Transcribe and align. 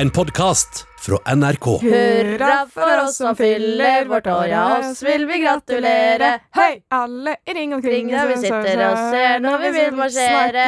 En 0.00 0.10
podkast 0.10 0.86
fra 0.98 1.34
NRK. 1.34 1.66
Hurra 1.82 2.66
for 2.74 3.04
oss 3.04 3.16
som 3.16 3.36
fyller 3.36 4.04
vårt 4.04 4.26
år, 4.26 4.46
ja, 4.46 4.78
oss 4.78 5.02
vil 5.02 5.26
vi 5.26 5.38
gratulere. 5.38 6.40
Hei, 6.54 6.82
alle 6.88 7.36
i 7.44 7.54
ring 7.54 7.74
omkring. 7.74 8.12
Der 8.12 8.28
vi 8.28 8.36
sitter 8.36 8.82
og 8.86 9.00
ser 9.10 9.40
når 9.42 9.58
vi 9.58 9.70
vil 9.74 9.96
marsjere. 9.98 10.66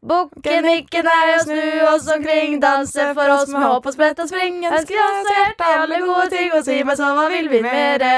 Bukken 0.00 0.68
ikke 0.70 1.02
nei 1.04 1.26
og 1.34 1.42
snu 1.44 1.66
oss 1.90 2.08
omkring, 2.14 2.56
danse 2.62 3.08
for 3.18 3.32
oss 3.34 3.52
med 3.52 3.66
håp 3.66 3.88
og 3.90 3.96
sprett 3.96 4.22
og 4.24 4.30
spring. 4.32 4.62
Ønsker 4.70 5.02
oss 5.02 5.28
av 5.34 5.82
alle 5.82 5.98
gode 6.06 6.30
ting 6.32 6.54
og 6.56 6.64
si 6.64 6.78
meg 6.88 6.96
så 7.00 7.10
hva 7.18 7.26
vil 7.34 7.50
vi 7.52 7.60
mere? 7.66 8.14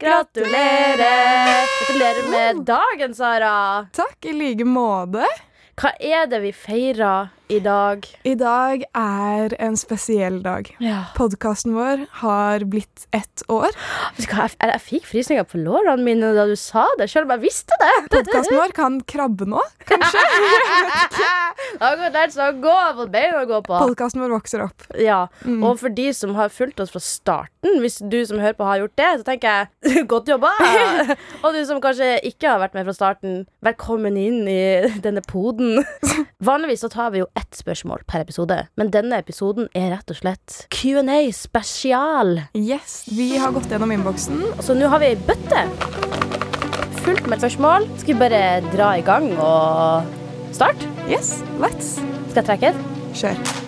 Gratulere. 0.00 1.10
Gratulerer 1.50 2.32
med 2.32 2.64
dagen, 2.72 3.12
Sara. 3.20 3.52
Takk 4.00 4.30
i 4.32 4.32
like 4.38 4.64
måte. 4.64 5.28
Hva 5.76 5.92
er 6.00 6.24
det 6.32 6.40
vi 6.46 6.54
feirer 6.56 7.28
i 7.50 7.58
dag? 7.62 8.06
I 8.22 8.34
dag 8.38 8.84
er 8.96 9.54
en 9.58 9.74
spesiell 9.78 10.38
dag. 10.44 10.68
Ja. 10.82 11.00
Podkasten 11.16 11.74
vår 11.74 12.04
har 12.20 12.62
blitt 12.70 13.06
ett 13.16 13.42
år. 13.50 13.74
Jeg, 14.20 14.52
jeg 14.60 14.82
fikk 14.84 15.08
frysninger 15.10 15.46
på 15.50 15.58
lårene 15.58 16.04
mine 16.06 16.30
da 16.36 16.44
du 16.46 16.54
sa 16.58 16.84
det, 17.00 17.08
selv 17.10 17.26
om 17.26 17.34
jeg 17.34 17.42
visste 17.48 17.76
det. 17.82 17.90
Podkasten 18.12 18.54
vår 18.58 18.74
kan 18.76 19.00
krabbe 19.10 19.48
nå, 19.50 19.62
kanskje. 19.88 20.22
Akkurat 20.90 21.80
har 21.80 21.98
godt 22.00 22.16
lært 22.18 22.34
seg 22.36 22.54
å 22.54 22.62
gå, 22.62 22.76
på 23.00 23.06
beina 23.12 23.42
å 23.42 23.48
gå 23.50 23.60
på. 23.66 23.80
Podkasten 23.82 24.22
vår 24.24 24.36
vokser 24.38 24.66
opp. 24.68 24.86
Ja, 24.98 25.20
Mm. 25.40 25.62
Og 25.64 25.78
for 25.80 25.92
de 25.92 26.10
som 26.14 26.34
har 26.36 26.50
fulgt 26.52 26.80
oss 26.82 26.90
fra 26.92 27.00
starten, 27.02 27.78
hvis 27.80 27.96
du 28.12 28.18
som 28.28 28.38
hører 28.42 28.56
på 28.58 28.66
har 28.66 28.80
gjort 28.82 28.94
det, 29.00 29.08
så 29.20 29.26
tenker 29.26 29.54
jeg 29.88 30.04
godt 30.12 30.28
jobba. 30.28 30.50
og 31.44 31.54
du 31.56 31.60
som 31.68 31.80
kanskje 31.82 32.18
ikke 32.28 32.50
har 32.52 32.60
vært 32.62 32.76
med 32.76 32.86
fra 32.88 32.94
starten, 32.96 33.38
velkommen 33.64 34.18
inn 34.20 34.44
i 34.50 34.60
denne 35.02 35.22
poden. 35.26 35.80
Vanligvis 36.40 36.80
så 36.80 36.88
tar 36.88 37.10
vi 37.12 37.20
jo 37.20 37.26
ett 37.36 37.52
spørsmål 37.52 38.00
per 38.08 38.22
episode, 38.24 38.56
men 38.80 38.88
denne 38.94 39.18
episoden 39.20 39.66
er 39.76 39.90
rett 39.92 40.08
og 40.08 40.16
slett 40.16 40.62
Q&A 40.72 41.18
spesial. 41.36 42.46
Yes, 42.56 43.02
Vi 43.12 43.34
har 43.36 43.52
gått 43.52 43.68
gjennom 43.68 43.92
innboksen. 43.92 44.40
Så 44.64 44.72
nå 44.78 44.88
har 44.88 45.04
vi 45.04 45.12
ei 45.12 45.20
bøtte 45.20 45.66
fullt 47.04 47.28
med 47.28 47.44
spørsmål. 47.44 47.88
Skal 48.00 48.14
vi 48.14 48.20
bare 48.24 48.42
dra 48.72 48.94
i 48.96 49.04
gang 49.04 49.32
og 49.36 50.08
starte? 50.56 50.88
Yes, 51.12 51.42
let's. 51.60 51.98
Skal 52.30 52.40
jeg 52.40 52.52
trekke 52.54 52.72
et? 52.72 52.86
Kjør. 53.20 53.59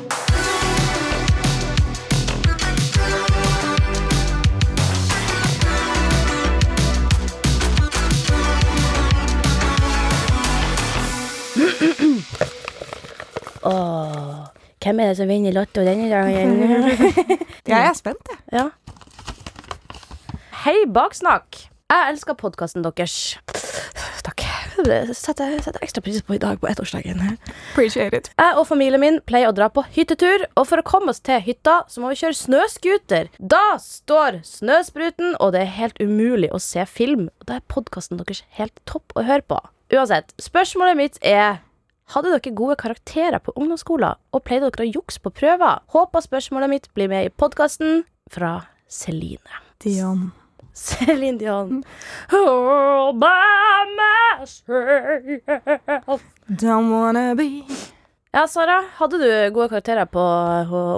Åh, 13.62 14.46
hvem 14.82 15.00
er 15.00 15.12
det 15.12 15.16
som 15.20 15.28
vinner 15.30 15.54
Lotto 15.54 15.84
denne 15.86 16.08
dagen? 16.10 16.56
Jeg 17.70 17.78
er 17.78 17.94
spent, 17.94 18.32
jeg. 18.32 18.40
ja. 18.52 18.68
Hei, 20.64 20.76
Baksnakk. 20.94 21.58
Jeg 21.90 22.12
elsker 22.12 22.36
podkasten 22.38 22.84
deres. 22.86 23.14
Takk. 24.22 24.44
Det 24.86 24.98
setter 25.14 25.50
jeg 25.52 25.62
setter 25.66 25.82
ekstra 25.84 26.02
pris 26.02 26.22
på 26.24 26.34
i 26.36 26.40
dag 26.42 26.56
på 26.62 26.66
ettårsdagen. 26.70 27.20
Appreciate 27.72 28.16
it. 28.16 28.30
Jeg 28.38 28.54
og 28.58 28.64
familien 28.66 29.02
min 29.02 29.18
pleier 29.28 29.50
å 29.50 29.54
dra 29.54 29.68
på 29.70 29.82
hyttetur, 29.94 30.46
og 30.58 30.66
for 30.70 30.80
å 30.80 30.86
komme 30.86 31.12
oss 31.12 31.20
til 31.22 31.42
hytta, 31.44 31.82
så 31.90 32.02
må 32.02 32.10
vi 32.12 32.18
kjøre 32.22 32.38
snøscooter. 32.38 33.28
Da 33.38 33.76
står 33.82 34.40
snøspruten, 34.46 35.34
og 35.42 35.52
det 35.54 35.64
er 35.66 35.74
helt 35.76 36.00
umulig 36.02 36.50
å 36.54 36.62
se 36.62 36.86
film. 36.88 37.28
Da 37.46 37.58
er 37.58 37.66
podkasten 37.70 38.18
deres 38.22 38.42
helt 38.58 38.74
topp 38.90 39.14
å 39.18 39.26
høre 39.28 39.44
på. 39.46 39.60
Uansett, 39.92 40.32
spørsmålet 40.40 40.98
mitt 40.98 41.20
er 41.26 41.60
hadde 42.10 42.30
dere 42.34 42.54
gode 42.54 42.76
karakterer 42.76 43.38
på 43.40 43.52
ungdomsskolen, 43.56 44.14
og 44.34 44.44
pleide 44.44 44.70
dere 44.70 44.86
å 44.88 44.92
jukse 44.98 45.20
på 45.22 45.30
prøver? 45.30 45.80
Håper 45.94 46.20
spørsmålet 46.24 46.68
mitt 46.70 46.88
blir 46.94 47.08
med 47.08 47.26
i 47.26 47.30
podkasten 47.30 48.04
fra 48.30 48.62
Celine. 48.88 49.38
Dion. 49.80 50.32
Celine 50.74 51.38
Dion. 51.38 51.84
All 52.32 53.12
by 53.12 53.84
myself. 53.98 56.22
Don't 56.48 56.90
wanna 56.90 57.34
be 57.36 57.62
Ja, 58.32 58.46
Sara, 58.48 58.78
hadde 58.96 59.18
du 59.20 59.28
gode 59.52 59.68
karakterer 59.68 60.06
på, 60.08 60.22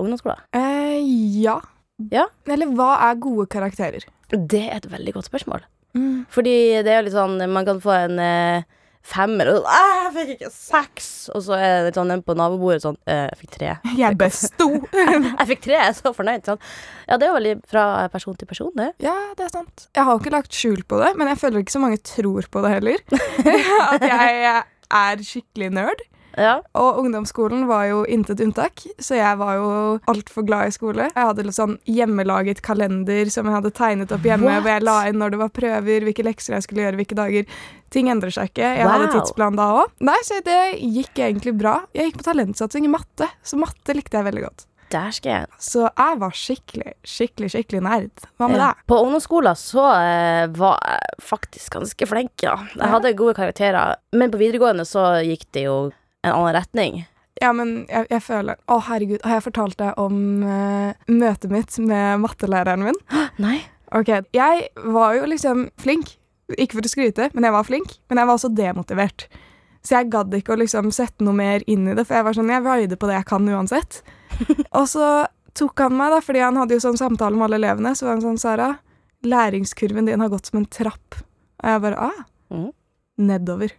ungdomsskolen? 0.00 0.38
eh, 0.54 1.02
Ja. 1.42 1.60
Ja. 2.10 2.26
Eller 2.46 2.66
hva 2.74 2.96
er 3.10 3.14
gode 3.22 3.46
karakterer? 3.50 4.02
Det 4.30 4.62
er 4.70 4.76
et 4.80 4.86
veldig 4.90 5.12
godt 5.14 5.28
spørsmål. 5.30 5.60
Fordi 6.34 6.54
det 6.82 6.90
er 6.90 6.96
jo 6.98 7.04
litt 7.06 7.14
sånn 7.14 7.36
Man 7.52 7.62
kan 7.68 7.78
få 7.78 7.92
en 7.94 8.18
eh, 8.18 8.64
femmer, 9.04 9.50
og 9.52 9.58
sånn 9.60 9.90
Jeg 10.04 10.12
fikk 10.14 10.30
ikke 10.34 10.50
seks! 10.54 11.08
Og 11.34 11.42
så 11.44 11.56
er 11.58 11.86
det 11.86 11.92
sånn 11.96 12.12
en 12.14 12.22
på 12.24 12.36
nabobordet 12.38 12.84
sånn 12.86 12.96
«Eh, 13.04 13.26
Jeg 13.30 13.40
fikk 13.42 13.52
tre. 13.58 13.74
Jeg 14.02 14.16
besto. 14.20 14.68
Jeg 15.38 15.48
fikk 15.52 15.64
tre, 15.66 15.76
jeg 15.76 15.90
er 15.90 15.96
så 15.98 16.12
fornøyd. 16.16 16.46
Sånn. 16.48 16.62
Ja, 17.08 17.18
det 17.20 17.26
er 17.26 17.32
jo 17.32 17.36
veldig 17.38 17.54
fra 17.68 17.84
person 18.12 18.36
til 18.40 18.48
person, 18.48 18.72
det. 18.78 18.90
Ja, 19.04 19.14
det 19.36 19.48
er 19.48 19.52
sant. 19.52 19.86
Jeg 19.94 20.08
har 20.08 20.20
ikke 20.20 20.32
lagt 20.34 20.56
skjul 20.56 20.82
på 20.88 21.00
det, 21.02 21.12
men 21.20 21.28
jeg 21.32 21.40
føler 21.42 21.60
ikke 21.64 21.76
så 21.76 21.82
mange 21.84 22.00
tror 22.00 22.48
på 22.48 22.64
det 22.64 22.72
heller. 22.78 23.04
At 23.94 24.08
jeg 24.08 24.40
er 24.94 25.24
skikkelig 25.28 25.70
nerd. 25.74 26.04
Ja. 26.36 26.56
Og 26.74 26.98
ungdomsskolen 27.04 27.66
var 27.70 27.84
jo 27.90 28.02
intet 28.10 28.40
unntak, 28.42 28.82
så 28.98 29.14
jeg 29.18 29.38
var 29.38 29.54
jo 29.60 29.68
altfor 30.10 30.46
glad 30.48 30.68
i 30.68 30.74
skole. 30.74 31.08
Jeg 31.14 31.28
hadde 31.28 31.44
litt 31.46 31.54
sånn 31.58 31.76
hjemmelaget 31.86 32.62
kalender 32.66 33.30
som 33.30 33.46
jeg 33.46 33.54
hadde 33.58 33.70
tegnet 33.76 34.12
opp 34.16 34.26
hjemme, 34.26 34.48
What? 34.50 34.62
hvor 34.66 34.72
jeg 34.74 34.82
la 34.88 34.96
inn 35.08 35.18
når 35.22 35.30
det 35.36 35.38
var 35.44 35.48
prøver, 35.54 36.06
hvilke 36.08 36.26
lekser 36.26 36.54
jeg 36.58 36.66
skulle 36.66 36.82
gjøre, 36.86 36.98
hvilke 37.00 37.18
dager. 37.18 37.46
Ting 37.94 38.08
endrer 38.10 38.34
seg 38.34 38.50
ikke. 38.50 38.66
Jeg 38.80 38.88
hadde 38.90 39.12
tidsplan 39.14 39.56
da 39.56 39.70
òg. 39.84 39.90
Nei, 40.02 40.18
så 40.26 40.40
det 40.44 40.60
gikk 40.82 41.14
egentlig 41.22 41.54
bra. 41.58 41.80
Jeg 41.94 42.10
gikk 42.10 42.22
på 42.22 42.28
talentsatsing 42.32 42.84
i 42.88 42.90
matte, 42.90 43.28
så 43.46 43.56
matte 43.60 43.94
likte 43.94 44.18
jeg 44.18 44.26
veldig 44.32 44.42
godt. 44.48 44.66
Dæsken. 44.94 45.46
Så 45.58 45.88
jeg 45.88 46.18
var 46.20 46.30
skikkelig, 46.38 46.92
skikkelig, 47.08 47.48
skikkelig 47.54 47.80
nerd. 47.82 48.10
Hva 48.38 48.46
med 48.50 48.58
Ja. 48.60 48.66
deg? 48.74 48.82
På 48.86 48.98
ungdomsskolen 49.02 49.56
så 49.58 49.86
eh, 49.96 50.46
var 50.54 50.78
jeg 50.84 51.24
faktisk 51.24 51.72
ganske 51.78 52.06
flink, 52.06 52.30
ja. 52.42 52.56
Jeg 52.76 52.90
hadde 52.92 53.14
gode 53.16 53.34
karakterer. 53.34 53.96
Men 54.12 54.30
på 54.30 54.38
videregående 54.38 54.84
så 54.86 55.06
gikk 55.24 55.46
det 55.52 55.64
jo 55.66 55.90
en 56.24 56.32
annen 56.32 56.56
retning. 56.56 57.02
Ja, 57.42 57.50
men 57.52 57.70
jeg, 57.90 58.06
jeg 58.12 58.22
føler 58.22 58.60
Å, 58.70 58.76
herregud, 58.86 59.22
har 59.26 59.40
jeg 59.40 59.44
fortalt 59.48 59.74
deg 59.80 59.96
om 59.98 60.18
uh, 60.46 60.92
møtet 61.10 61.50
mitt 61.50 61.78
med 61.82 62.20
mattelæreren 62.22 62.84
min? 62.86 63.00
Nei. 63.42 63.56
Ok, 63.94 64.10
jeg 64.34 64.68
var 64.94 65.16
jo 65.18 65.26
liksom 65.30 65.66
flink. 65.82 66.14
Ikke 66.54 66.78
for 66.78 66.86
å 66.86 66.92
skryte, 66.92 67.26
men 67.34 67.46
jeg 67.48 67.54
var 67.56 67.66
flink. 67.66 67.96
Men 68.08 68.20
jeg 68.22 68.28
var 68.30 68.38
også 68.38 68.52
demotivert. 68.54 69.26
Så 69.84 69.98
jeg 69.98 70.10
gadd 70.14 70.32
ikke 70.38 70.54
å 70.54 70.60
liksom 70.62 70.92
sette 70.94 71.26
noe 71.26 71.36
mer 71.36 71.64
inn 71.70 71.88
i 71.90 71.94
det, 71.98 72.06
for 72.06 72.16
jeg 72.16 72.26
var 72.28 72.36
sånn, 72.38 72.52
jeg 72.54 72.64
rider 72.64 73.00
på 73.00 73.10
det 73.10 73.18
jeg 73.18 73.28
kan 73.28 73.50
uansett. 73.50 73.98
og 74.78 74.86
så 74.88 75.08
tok 75.58 75.82
han 75.84 75.98
meg, 75.98 76.14
da, 76.14 76.22
fordi 76.24 76.40
han 76.42 76.56
hadde 76.62 76.78
jo 76.78 76.84
sånn 76.86 76.98
samtale 77.02 77.36
med 77.36 77.48
alle 77.50 77.58
elevene, 77.60 77.92
så 77.98 78.06
var 78.08 78.16
han 78.16 78.24
sånn, 78.24 78.40
Sara, 78.40 78.70
læringskurven 79.26 80.06
din 80.08 80.22
har 80.24 80.32
gått 80.32 80.48
som 80.50 80.62
en 80.62 80.70
trapp. 80.70 81.20
Og 81.62 81.68
jeg 81.70 81.84
bare, 81.84 82.08
ah, 82.10 82.24
Mhm. 82.54 82.72
Nedover. 83.20 83.74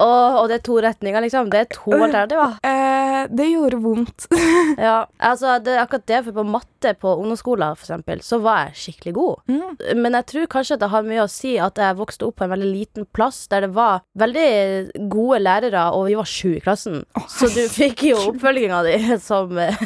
Og, 0.00 0.38
og 0.40 0.48
det 0.50 0.58
er 0.58 0.64
to 0.66 0.78
retninger, 0.82 1.24
liksom. 1.24 1.50
Det 1.52 1.64
er 1.64 1.70
to 1.74 1.92
alternativer. 1.96 2.56
Eh, 2.66 3.26
det 3.30 3.50
gjorde 3.52 3.82
vondt. 3.82 4.28
Ja, 4.82 5.04
altså 5.20 5.58
det 5.62 5.74
akkurat 5.78 6.06
det, 6.08 6.18
for 6.24 6.36
på 6.38 6.42
matte 6.48 6.92
på 6.98 7.10
ungdomsskolen 7.20 7.76
for 7.76 7.84
eksempel, 7.84 8.22
så 8.24 8.38
var 8.42 8.68
jeg 8.68 8.78
skikkelig 8.80 9.12
god. 9.14 9.42
Mm. 9.52 9.98
Men 10.00 10.16
jeg 10.16 10.26
tror 10.30 10.48
kanskje 10.54 10.78
det 10.80 10.88
har 10.94 11.04
mye 11.06 11.24
å 11.26 11.30
si 11.30 11.52
at 11.60 11.78
jeg 11.78 11.98
vokste 11.98 12.26
opp 12.26 12.38
på 12.40 12.46
en 12.46 12.52
veldig 12.54 12.70
liten 12.70 13.06
plass 13.14 13.42
der 13.52 13.66
det 13.66 13.72
var 13.76 14.02
veldig 14.18 15.06
gode 15.12 15.42
lærere, 15.42 15.84
og 15.92 16.06
vi 16.08 16.16
var 16.18 16.30
sju 16.30 16.54
i 16.56 16.62
klassen. 16.64 17.02
Så 17.30 17.50
du 17.52 17.60
fikk 17.70 18.06
jo 18.08 18.18
oppfølginga 18.30 18.80
di 18.86 18.96
som 19.28 19.52
eh, 19.60 19.84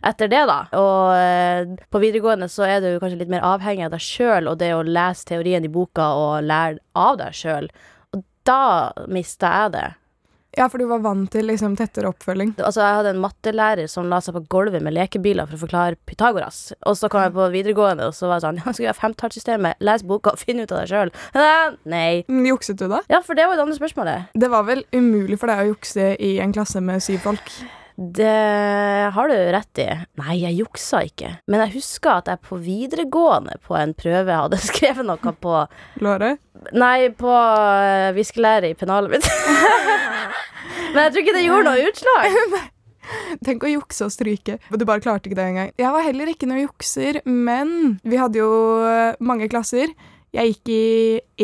etter 0.00 0.30
det, 0.32 0.44
da. 0.48 0.60
Og 0.78 1.16
eh, 1.18 1.88
på 1.90 2.02
videregående 2.04 2.48
så 2.52 2.68
er 2.68 2.84
du 2.84 2.92
kanskje 3.02 3.24
litt 3.24 3.32
mer 3.32 3.44
avhengig 3.48 3.88
av 3.88 3.96
deg 3.96 4.06
sjøl 4.06 4.52
og 4.52 4.60
det 4.62 4.70
å 4.76 4.84
lese 4.86 5.32
teorien 5.32 5.66
i 5.66 5.72
boka 5.72 6.12
og 6.20 6.46
lære 6.46 6.78
av 6.98 7.18
deg 7.20 7.36
sjøl. 7.36 7.72
Da 8.48 8.92
mista 9.08 9.50
jeg 9.62 9.74
det. 9.76 9.88
Ja, 10.52 10.66
for 10.68 10.82
du 10.82 10.84
var 10.84 11.00
vant 11.00 11.30
til 11.32 11.46
liksom 11.48 11.78
tettere 11.80 12.10
oppfølging. 12.10 12.50
Altså, 12.60 12.82
jeg 12.84 12.96
hadde 12.98 13.12
en 13.14 13.22
mattelærer 13.22 13.88
som 13.88 14.10
la 14.12 14.18
seg 14.20 14.36
på 14.36 14.42
gulvet 14.52 14.84
med 14.84 14.92
lekebiler 14.92 15.48
for 15.48 15.56
å 15.56 15.62
forklare 15.62 15.96
Pythagoras. 16.08 16.74
Og 16.84 16.98
så 17.00 17.08
kom 17.12 17.24
jeg 17.24 17.32
på 17.32 17.46
videregående, 17.54 18.10
og 18.10 18.16
så 18.16 18.28
var 18.28 18.36
jeg 18.36 18.44
sånn 18.44 18.60
Ja, 18.66 18.74
skal 18.74 18.84
vi 18.84 18.90
ha 18.90 18.96
femtallssystemet? 18.98 19.80
Les 19.80 20.04
boka 20.04 20.34
og 20.34 20.42
finne 20.42 20.66
ut 20.66 20.74
av 20.74 20.82
det 20.82 20.90
sjøl. 20.92 21.14
Nei. 21.94 22.24
Jukset 22.52 22.82
du 22.82 22.88
da? 22.92 23.00
Ja, 23.12 23.22
for 23.24 23.38
det 23.38 23.48
var 23.48 23.56
jo 23.56 23.62
det 23.62 23.68
andre 23.70 23.78
spørsmålet. 23.80 24.34
Det 24.44 24.52
var 24.52 24.68
vel 24.68 24.84
umulig 24.92 25.40
for 25.40 25.48
deg 25.48 25.62
å 25.64 25.70
jukse 25.72 26.12
i 26.20 26.34
en 26.44 26.52
klasse 26.52 26.84
med 26.84 27.00
syv 27.04 27.24
folk? 27.30 27.54
Det 27.96 29.10
har 29.14 29.28
du 29.28 29.34
rett 29.52 29.80
i. 29.82 29.88
Nei, 30.20 30.36
jeg 30.40 30.58
juksa 30.62 31.02
ikke. 31.08 31.34
Men 31.50 31.64
jeg 31.66 31.74
husker 31.76 32.22
at 32.22 32.30
jeg 32.32 32.42
på 32.46 32.58
videregående 32.62 33.58
på 33.66 33.76
en 33.78 33.94
prøve 33.98 34.38
hadde 34.44 34.60
skrevet 34.70 35.06
noe 35.08 35.34
på 35.42 35.58
Låret? 36.04 36.40
Nei, 36.78 37.10
på 37.18 37.32
viskelæret 38.16 38.72
i 38.72 38.78
pennalet 38.78 39.16
mitt. 39.16 39.26
Men 40.92 41.06
jeg 41.06 41.12
tror 41.12 41.22
ikke 41.24 41.34
det 41.36 41.44
gjorde 41.46 41.70
noe 41.72 41.90
utslag. 41.90 42.70
Tenk 43.46 43.64
å 43.66 43.70
jukse 43.70 44.06
og 44.06 44.12
stryke. 44.14 44.58
Du 44.70 44.84
bare 44.88 45.02
klarte 45.02 45.28
ikke 45.28 45.38
det 45.38 45.46
engang. 45.50 45.70
Jeg 45.80 45.92
var 45.94 46.06
heller 46.06 46.30
ikke 46.32 46.48
noen 46.48 46.62
jukser, 46.66 47.18
men 47.26 47.96
vi 48.06 48.20
hadde 48.20 48.38
jo 48.40 48.50
eh, 48.86 49.18
mange 49.24 49.48
klasser. 49.52 49.90
Jeg 50.32 50.54
gikk 50.54 50.70
i 50.72 50.82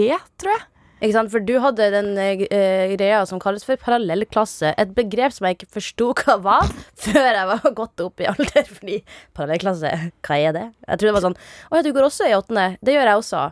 E, 0.05 0.07
tror 0.41 0.55
jeg. 0.55 0.63
Ikke 0.99 1.15
sant? 1.15 1.31
For 1.31 1.45
du 1.45 1.55
hadde 1.63 1.91
den 1.95 2.11
eh, 2.19 2.43
eh, 2.51 2.95
greia 2.97 3.21
som 3.29 3.41
kalles 3.43 3.67
for 3.67 3.79
parallellklasse. 3.81 4.73
Et 4.81 4.95
begrep 4.97 5.35
som 5.35 5.47
jeg 5.47 5.59
ikke 5.59 5.71
forsto 5.79 6.11
hva 6.23 6.39
var 6.43 6.73
før 6.99 7.31
jeg 7.31 7.51
var 7.53 7.77
gått 7.83 8.05
opp 8.05 8.25
i 8.25 8.29
alder. 8.31 8.67
Fordi 8.79 8.99
parallellklasse, 9.39 9.95
hva 10.27 10.41
er 10.43 10.57
det? 10.57 10.67
Jeg 10.89 10.99
trodde 10.99 11.13
det 11.13 11.17
var 11.21 11.27
sånn 11.29 11.39
Å 11.39 11.79
ja, 11.79 11.87
du 11.87 11.93
går 11.95 12.11
også 12.11 12.29
i 12.29 12.37
åttende. 12.39 12.69
Det 12.83 12.99
gjør 12.99 13.13
jeg 13.13 13.23
også. 13.23 13.47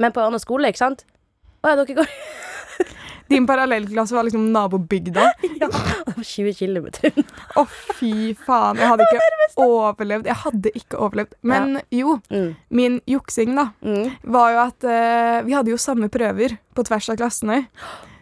Men 0.00 0.12
på 0.12 0.22
en 0.22 0.30
annen 0.30 0.42
skole, 0.42 0.72
ikke 0.72 0.84
sant? 0.84 1.06
Å 1.64 1.72
ja, 1.72 1.78
dere 1.80 2.00
går 2.00 2.16
Din 3.28 3.46
parallellklasse 3.46 4.14
var 4.14 4.22
liksom 4.28 4.44
nabobygda. 4.54 5.24
ja, 5.60 5.68
20 6.22 6.54
km. 6.54 6.86
Å, 7.56 7.64
fy 7.98 8.34
faen. 8.46 8.78
Jeg 8.78 8.90
hadde 8.92 9.06
ikke 9.08 9.64
overlevd. 9.66 10.26
Jeg 10.30 10.40
hadde 10.44 10.72
ikke 10.82 11.00
overlevd. 11.02 11.34
Men 11.42 11.80
jo, 11.90 12.18
Mm. 12.30 12.54
min 12.70 13.00
juksing, 13.06 13.54
da, 13.56 13.68
Mm. 13.82 14.10
var 14.24 14.52
jo 14.52 14.60
at 14.66 14.84
uh, 14.84 15.42
vi 15.46 15.52
hadde 15.56 15.70
jo 15.74 15.76
samme 15.80 16.08
prøver 16.12 16.58
på 16.74 16.84
tvers 16.86 17.08
av 17.10 17.16
klassene. 17.20 17.64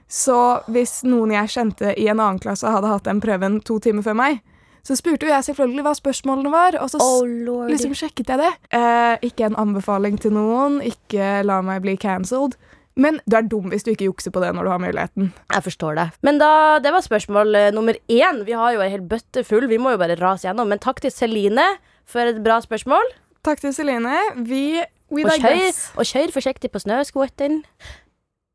Så 0.08 0.36
hvis 0.70 1.02
noen 1.04 1.32
jeg 1.32 1.48
kjente 1.54 1.94
i 1.98 2.08
en 2.08 2.20
annen 2.20 2.38
klasse 2.42 2.68
hadde 2.70 2.90
hatt 2.90 3.04
den 3.08 3.20
prøven 3.24 3.60
to 3.64 3.78
timer 3.82 4.04
før 4.06 4.14
meg, 4.16 4.42
så 4.84 4.92
spurte 4.98 5.24
jo 5.24 5.32
jeg 5.32 5.46
selvfølgelig 5.46 5.82
hva 5.86 5.94
spørsmålene 5.96 6.50
var, 6.52 6.76
og 6.76 6.90
så 6.92 6.98
Oh 7.00 7.24
liksom 7.70 7.94
sjekket 7.96 8.28
jeg 8.34 8.38
det. 8.42 8.50
Eh, 8.76 9.16
ikke 9.30 9.46
en 9.48 9.56
anbefaling 9.56 10.18
til 10.20 10.34
noen, 10.36 10.76
ikke 10.84 11.40
la 11.48 11.62
meg 11.64 11.80
bli 11.82 11.96
cancelled. 11.96 12.54
Men 13.00 13.18
du 13.26 13.36
er 13.36 13.46
dum 13.50 13.72
hvis 13.72 13.82
du 13.82 13.90
ikke 13.90 14.06
jukser 14.06 14.30
på 14.34 14.42
det 14.42 14.52
når 14.54 14.66
du 14.68 14.70
har 14.70 14.82
muligheten. 14.82 15.32
Jeg 15.50 15.64
forstår 15.66 15.96
det. 15.98 16.06
Men 16.26 16.38
da, 16.38 16.78
det 16.82 16.92
var 16.94 17.02
spørsmål 17.02 17.54
eh, 17.58 17.70
nummer 17.74 17.98
én. 18.06 18.44
Vi 18.46 18.54
har 18.54 18.76
jo 18.76 18.84
ei 18.84 18.90
hel 18.92 19.02
bøtte 19.02 19.42
full, 19.46 19.66
vi 19.70 19.80
må 19.82 19.96
jo 19.96 20.00
bare 20.02 20.18
rase 20.20 20.46
gjennom. 20.46 20.70
Men 20.70 20.82
takk 20.82 21.02
til 21.02 21.10
Celine 21.14 21.66
for 22.06 22.22
et 22.30 22.38
bra 22.44 22.60
spørsmål. 22.62 23.10
Takk 23.44 23.64
til 23.64 23.74
Celine. 23.76 24.14
Vi 24.46 24.80
we 25.12 25.24
Og 25.26 25.34
kjør, 25.36 25.66
og 26.00 26.08
kjør 26.08 26.32
forsiktig 26.32 26.70
på 26.72 26.80
snøscooteren. 26.82 27.60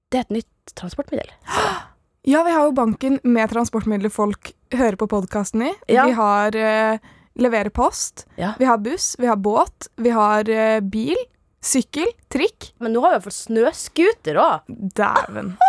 Det 0.09 0.18
er 0.18 0.25
et 0.27 0.36
nytt 0.39 0.75
transportmiddel. 0.80 1.31
Ja, 2.27 2.42
vi 2.44 2.51
har 2.51 2.65
jo 2.68 2.74
banken 2.75 3.15
med 3.24 3.47
transportmidler 3.50 4.12
folk 4.12 4.51
hører 4.75 4.97
på 5.00 5.07
podkasten 5.09 5.63
i. 5.69 5.69
Ja. 5.89 6.03
Vi 6.06 6.12
har 6.18 6.51
uh, 6.59 7.00
levere 7.39 7.71
post, 7.74 8.25
Ja. 8.38 8.51
vi 8.59 8.68
har 8.68 8.77
buss, 8.83 9.13
vi 9.18 9.25
har 9.25 9.38
båt, 9.39 9.88
vi 9.97 10.12
har 10.13 10.44
uh, 10.51 10.81
bil, 10.83 11.15
sykkel, 11.61 12.07
trikk. 12.31 12.71
Men 12.79 12.94
nå 12.95 13.01
har 13.03 13.11
vi 13.13 13.19
iallfall 13.19 13.35
snøscooter 13.35 14.39
òg. 14.39 14.71
Dæven. 15.00 15.56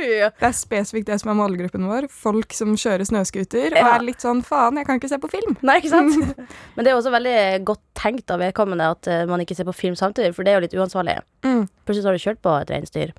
Det 0.00 0.44
er 0.44 0.52
spesifikt 0.54 1.08
det 1.08 1.16
som 1.22 1.30
er 1.32 1.36
målgruppen 1.38 1.86
vår. 1.88 2.06
Folk 2.12 2.52
som 2.56 2.74
kjører 2.78 3.04
snøscooter 3.08 3.72
og 3.72 3.78
Ja. 3.78 3.94
er 3.96 4.04
litt 4.04 4.20
sånn 4.22 4.42
faen, 4.44 4.76
jeg 4.76 4.86
kan 4.86 4.98
ikke 5.00 5.08
se 5.08 5.18
på 5.20 5.30
film. 5.32 5.56
Nei, 5.66 5.78
ikke 5.80 5.90
sant? 5.92 6.14
Men 6.76 6.84
det 6.84 6.92
er 6.92 6.98
også 6.98 7.12
veldig 7.12 7.64
godt 7.68 7.80
tenkt 7.96 8.30
av 8.32 8.40
vedkommende 8.42 8.90
at 8.92 9.08
eh, 9.08 9.24
man 9.28 9.40
ikke 9.40 9.56
ser 9.56 9.64
på 9.68 9.74
film 9.76 9.96
samtidig, 9.98 10.34
for 10.36 10.44
det 10.44 10.52
er 10.52 10.58
jo 10.60 10.64
litt 10.66 10.76
uansvarlig. 10.76 11.16
Mm. 11.44 11.64
Plutselig 11.88 12.06
har 12.10 12.16
du 12.18 12.24
kjørt 12.26 12.42
på 12.44 12.54
et 12.60 12.72
reinsdyr. 12.74 13.12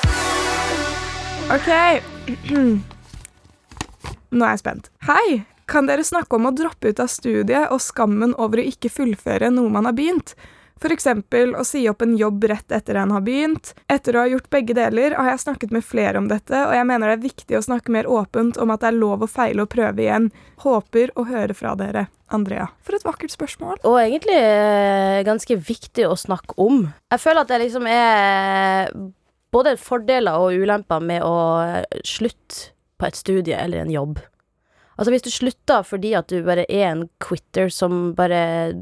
OK. 1.56 1.70
Nå 4.30 4.44
er 4.46 4.52
jeg 4.54 4.62
spent. 4.62 4.90
Hei! 5.08 5.42
Kan 5.70 5.86
dere 5.86 6.02
snakke 6.06 6.34
om 6.38 6.48
å 6.50 6.54
droppe 6.54 6.90
ut 6.90 7.02
av 7.02 7.10
studiet 7.10 7.70
og 7.70 7.82
skammen 7.82 8.32
over 8.42 8.58
å 8.62 8.66
ikke 8.70 8.90
fullføre 8.90 9.50
noe 9.54 9.70
man 9.70 9.86
har 9.86 9.94
begynt? 9.98 10.34
Eksempel 10.88 11.52
å 11.56 11.64
si 11.64 11.82
opp 11.90 12.02
en 12.02 12.16
jobb 12.16 12.44
rett 12.50 12.72
etter 12.72 12.98
en 13.00 13.12
har 13.14 13.24
begynt. 13.24 13.74
Etter 13.88 14.16
å 14.16 14.24
ha 14.24 14.30
gjort 14.30 14.48
begge 14.52 14.74
deler 14.76 15.14
har 15.16 15.30
jeg 15.32 15.42
snakket 15.44 15.74
med 15.76 15.84
flere 15.84 16.18
om 16.18 16.28
dette, 16.30 16.56
og 16.56 16.74
jeg 16.76 16.86
mener 16.88 17.10
det 17.10 17.18
er 17.18 17.28
viktig 17.28 17.58
å 17.58 17.62
snakke 17.64 17.92
mer 17.92 18.08
åpent 18.10 18.56
om 18.60 18.72
at 18.72 18.80
det 18.82 18.90
er 18.90 18.98
lov 18.98 19.24
å 19.24 19.30
feile 19.30 19.64
og 19.64 19.70
prøve 19.72 20.04
igjen. 20.06 20.30
Håper 20.64 21.12
å 21.16 21.26
høre 21.28 21.56
fra 21.56 21.76
dere. 21.78 22.08
Andrea. 22.30 22.68
For 22.86 22.94
et 22.94 23.04
vakkert 23.04 23.32
spørsmål. 23.34 23.80
Og 23.88 23.96
egentlig 23.98 24.36
eh, 24.38 25.20
ganske 25.26 25.56
viktig 25.56 26.06
å 26.06 26.18
snakke 26.18 26.54
om. 26.62 26.84
Jeg 27.10 27.22
føler 27.24 27.42
at 27.42 27.50
det 27.50 27.58
liksom 27.64 27.88
er 27.90 28.92
både 29.50 29.74
fordeler 29.80 30.38
og 30.38 30.54
ulemper 30.62 31.02
med 31.02 31.24
å 31.26 31.34
slutte 32.06 32.70
på 33.00 33.08
et 33.08 33.18
studie 33.18 33.58
eller 33.58 33.82
en 33.82 33.90
jobb. 33.90 34.20
Altså 35.00 35.14
hvis 35.14 35.24
du 35.24 35.30
slutter 35.32 35.86
fordi 35.86 36.12
at 36.18 36.28
du 36.30 36.42
bare 36.46 36.66
er 36.68 36.90
en 36.90 37.06
quitter 37.24 37.72
som 37.72 38.12
bare 38.14 38.74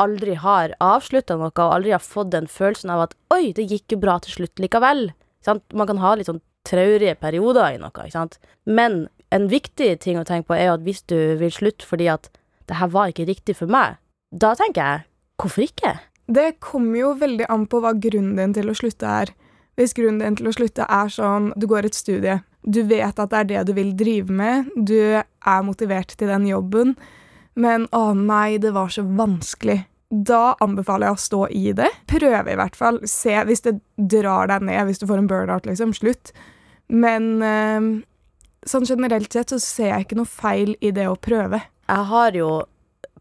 aldri 0.00 0.36
har 0.40 0.74
avslutta 0.80 1.36
noe, 1.36 1.52
og 1.52 1.74
aldri 1.76 1.94
har 1.94 2.04
fått 2.04 2.32
den 2.34 2.48
følelsen 2.50 2.92
av 2.94 3.06
at 3.08 3.16
'oi, 3.30 3.52
det 3.56 3.68
gikk 3.70 3.96
jo 3.96 4.02
bra 4.04 4.18
til 4.18 4.40
slutt 4.40 4.62
likevel'. 4.62 5.10
Sant? 5.44 5.64
Man 5.72 5.86
kan 5.86 6.00
ha 6.00 6.14
litt 6.14 6.28
sånn 6.28 6.42
traurige 6.68 7.16
perioder 7.20 7.76
i 7.76 7.80
noe, 7.80 7.92
ikke 7.92 8.12
sant. 8.12 8.38
Men 8.66 9.08
en 9.30 9.48
viktig 9.48 10.00
ting 10.00 10.18
å 10.18 10.26
tenke 10.26 10.50
på 10.50 10.58
er 10.58 10.68
jo 10.68 10.76
at 10.78 10.86
hvis 10.86 11.02
du 11.08 11.36
vil 11.40 11.52
slutte 11.54 11.86
fordi 11.86 12.10
at 12.12 12.30
det 12.68 12.78
her 12.80 12.90
var 12.92 13.10
ikke 13.10 13.28
riktig 13.28 13.56
for 13.56 13.70
meg, 13.70 13.98
da 14.30 14.54
tenker 14.54 14.82
jeg 14.82 15.06
hvorfor 15.40 15.64
ikke? 15.64 15.98
Det 16.30 16.60
kommer 16.62 16.98
jo 17.00 17.14
veldig 17.18 17.48
an 17.50 17.66
på 17.66 17.80
hva 17.82 17.94
grunnen 17.98 18.36
din 18.38 18.54
til 18.54 18.70
å 18.70 18.76
slutte 18.76 19.06
er. 19.06 19.32
Hvis 19.78 19.96
grunnen 19.96 20.20
din 20.22 20.36
til 20.38 20.50
å 20.50 20.54
slutte 20.54 20.86
er 20.86 21.10
sånn 21.10 21.50
du 21.58 21.66
går 21.66 21.88
et 21.88 21.96
studie, 21.96 22.36
du 22.62 22.82
vet 22.86 23.18
at 23.18 23.32
det 23.32 23.38
er 23.38 23.48
det 23.48 23.62
du 23.70 23.72
vil 23.74 23.94
drive 23.96 24.30
med, 24.30 24.68
du 24.76 24.98
er 25.16 25.62
motivert 25.64 26.12
til 26.12 26.28
den 26.30 26.46
jobben, 26.46 26.94
men 27.58 27.88
å 27.96 28.12
nei, 28.14 28.60
det 28.62 28.74
var 28.76 28.92
så 28.92 29.02
vanskelig. 29.02 29.80
Da 30.10 30.56
anbefaler 30.58 31.06
jeg 31.06 31.16
å 31.16 31.22
stå 31.22 31.40
i 31.54 31.72
det. 31.78 31.88
Prøve 32.10 32.50
i 32.50 32.58
hvert 32.58 32.78
fall. 32.78 32.98
Se 33.06 33.36
hvis 33.46 33.62
det 33.66 33.76
drar 34.10 34.50
deg 34.50 34.64
ned, 34.66 34.82
hvis 34.88 34.98
du 34.98 35.06
får 35.06 35.22
en 35.22 35.30
burnout, 35.30 35.68
liksom. 35.70 35.94
Slutt. 35.94 36.32
Men 36.90 37.28
eh, 37.46 37.86
sånn 38.66 38.88
generelt 38.88 39.32
sett 39.32 39.54
så 39.54 39.60
ser 39.62 39.92
jeg 39.92 40.08
ikke 40.08 40.18
noe 40.18 40.30
feil 40.30 40.74
i 40.82 40.90
det 40.94 41.06
å 41.06 41.14
prøve. 41.14 41.62
Jeg 41.86 42.10
har 42.10 42.34
jo 42.38 42.50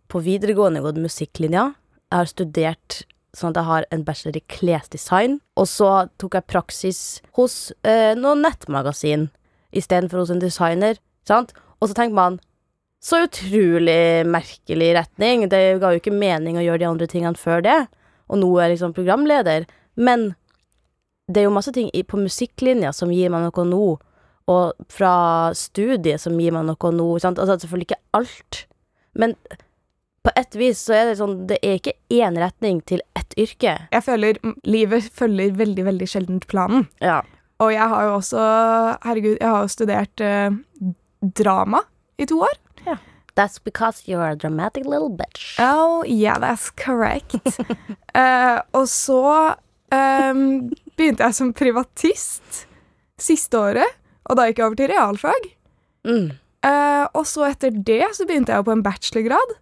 på 0.10 0.24
videregående 0.26 0.82
gått 0.82 0.98
musikklinja. 1.02 1.70
Jeg 2.10 2.18
har 2.18 2.30
studert 2.30 3.04
sånn 3.38 3.54
at 3.54 3.60
jeg 3.62 3.70
har 3.70 3.86
en 3.94 4.04
bachelor 4.06 4.40
i 4.40 4.46
klesdesign. 4.50 5.38
Og 5.60 5.70
så 5.70 5.92
tok 6.22 6.40
jeg 6.40 6.50
praksis 6.50 7.02
hos 7.38 7.70
eh, 7.86 8.16
noen 8.18 8.42
nettmagasin 8.46 9.30
istedenfor 9.70 10.24
hos 10.24 10.34
en 10.34 10.42
designer. 10.42 10.98
Sant? 11.30 11.54
Og 11.80 11.92
så 11.92 11.98
tenker 11.98 12.18
man 12.18 12.40
så 13.04 13.24
utrolig 13.26 14.26
merkelig 14.28 14.90
retning. 14.98 15.48
Det 15.52 15.80
ga 15.80 15.94
jo 15.94 16.02
ikke 16.02 16.16
mening 16.16 16.60
å 16.60 16.66
gjøre 16.66 16.82
de 16.84 16.90
andre 16.90 17.08
tingene 17.08 17.40
før 17.40 17.64
det. 17.64 17.80
Og 18.30 18.42
nå 18.42 18.50
er 18.58 18.68
jeg 18.68 18.76
liksom 18.76 18.96
programleder. 18.98 19.68
Men 20.00 20.34
det 21.30 21.42
er 21.42 21.48
jo 21.48 21.56
masse 21.56 21.74
ting 21.76 21.90
på 22.08 22.20
musikklinja 22.20 22.92
som 22.96 23.12
gir 23.14 23.32
meg 23.32 23.46
noe 23.46 23.66
nå, 23.70 23.88
og 24.50 24.86
fra 24.90 25.14
studiet 25.58 26.22
som 26.22 26.38
gir 26.42 26.54
meg 26.56 26.66
noe 26.68 26.94
nå. 26.96 27.10
Sant? 27.22 27.40
Altså 27.42 27.60
selvfølgelig 27.62 27.92
ikke 27.92 28.04
alt, 28.18 28.64
men 29.14 29.36
på 30.26 30.34
et 30.36 30.58
vis 30.60 30.82
så 30.84 30.96
er 30.98 31.06
det 31.08 31.20
sånn 31.20 31.46
Det 31.48 31.58
er 31.64 31.78
ikke 31.80 31.96
én 32.12 32.36
retning 32.42 32.82
til 32.90 33.04
ett 33.18 33.36
yrke. 33.40 33.76
Jeg 33.94 34.04
føler 34.04 34.40
livet 34.68 35.08
følger 35.16 35.54
veldig, 35.58 35.86
veldig 35.88 36.10
sjeldent 36.10 36.48
planen. 36.52 36.90
Ja. 37.04 37.22
Og 37.64 37.72
jeg 37.74 37.88
har 37.92 38.08
jo 38.08 38.18
også 38.18 38.42
Herregud, 39.06 39.38
jeg 39.38 39.48
har 39.48 39.64
jo 39.64 39.72
studert 39.72 40.24
eh, 40.24 40.58
drama 41.40 41.84
i 42.20 42.28
to 42.28 42.42
år. 42.44 42.58
That's 43.40 43.58
because 43.58 44.04
you're 44.06 44.28
a 44.28 44.36
dramatic 44.36 44.84
little 44.84 45.10
bitch. 45.10 45.56
Oh, 45.60 46.04
yeah, 46.04 46.38
that's 46.40 46.70
correct. 46.76 47.40
uh, 48.14 48.60
og 48.78 48.90
så 48.92 49.56
um, 49.96 50.42
begynte 51.00 51.24
jeg 51.24 51.38
som 51.38 51.54
privatist 51.56 52.66
siste 53.16 53.56
året, 53.56 53.96
og 54.28 54.36
da 54.36 54.50
gikk 54.50 54.60
jeg 54.60 54.68
over 54.68 54.80
til 54.82 54.92
realfag. 54.92 55.48
Mm. 56.04 56.28
Uh, 56.68 57.06
og 57.16 57.24
så 57.32 57.48
etter 57.48 57.72
det 57.72 58.04
så 58.18 58.28
begynte 58.28 58.52
jeg 58.52 58.68
på 58.68 58.76
en 58.76 58.84
bachelorgrad 58.84 59.56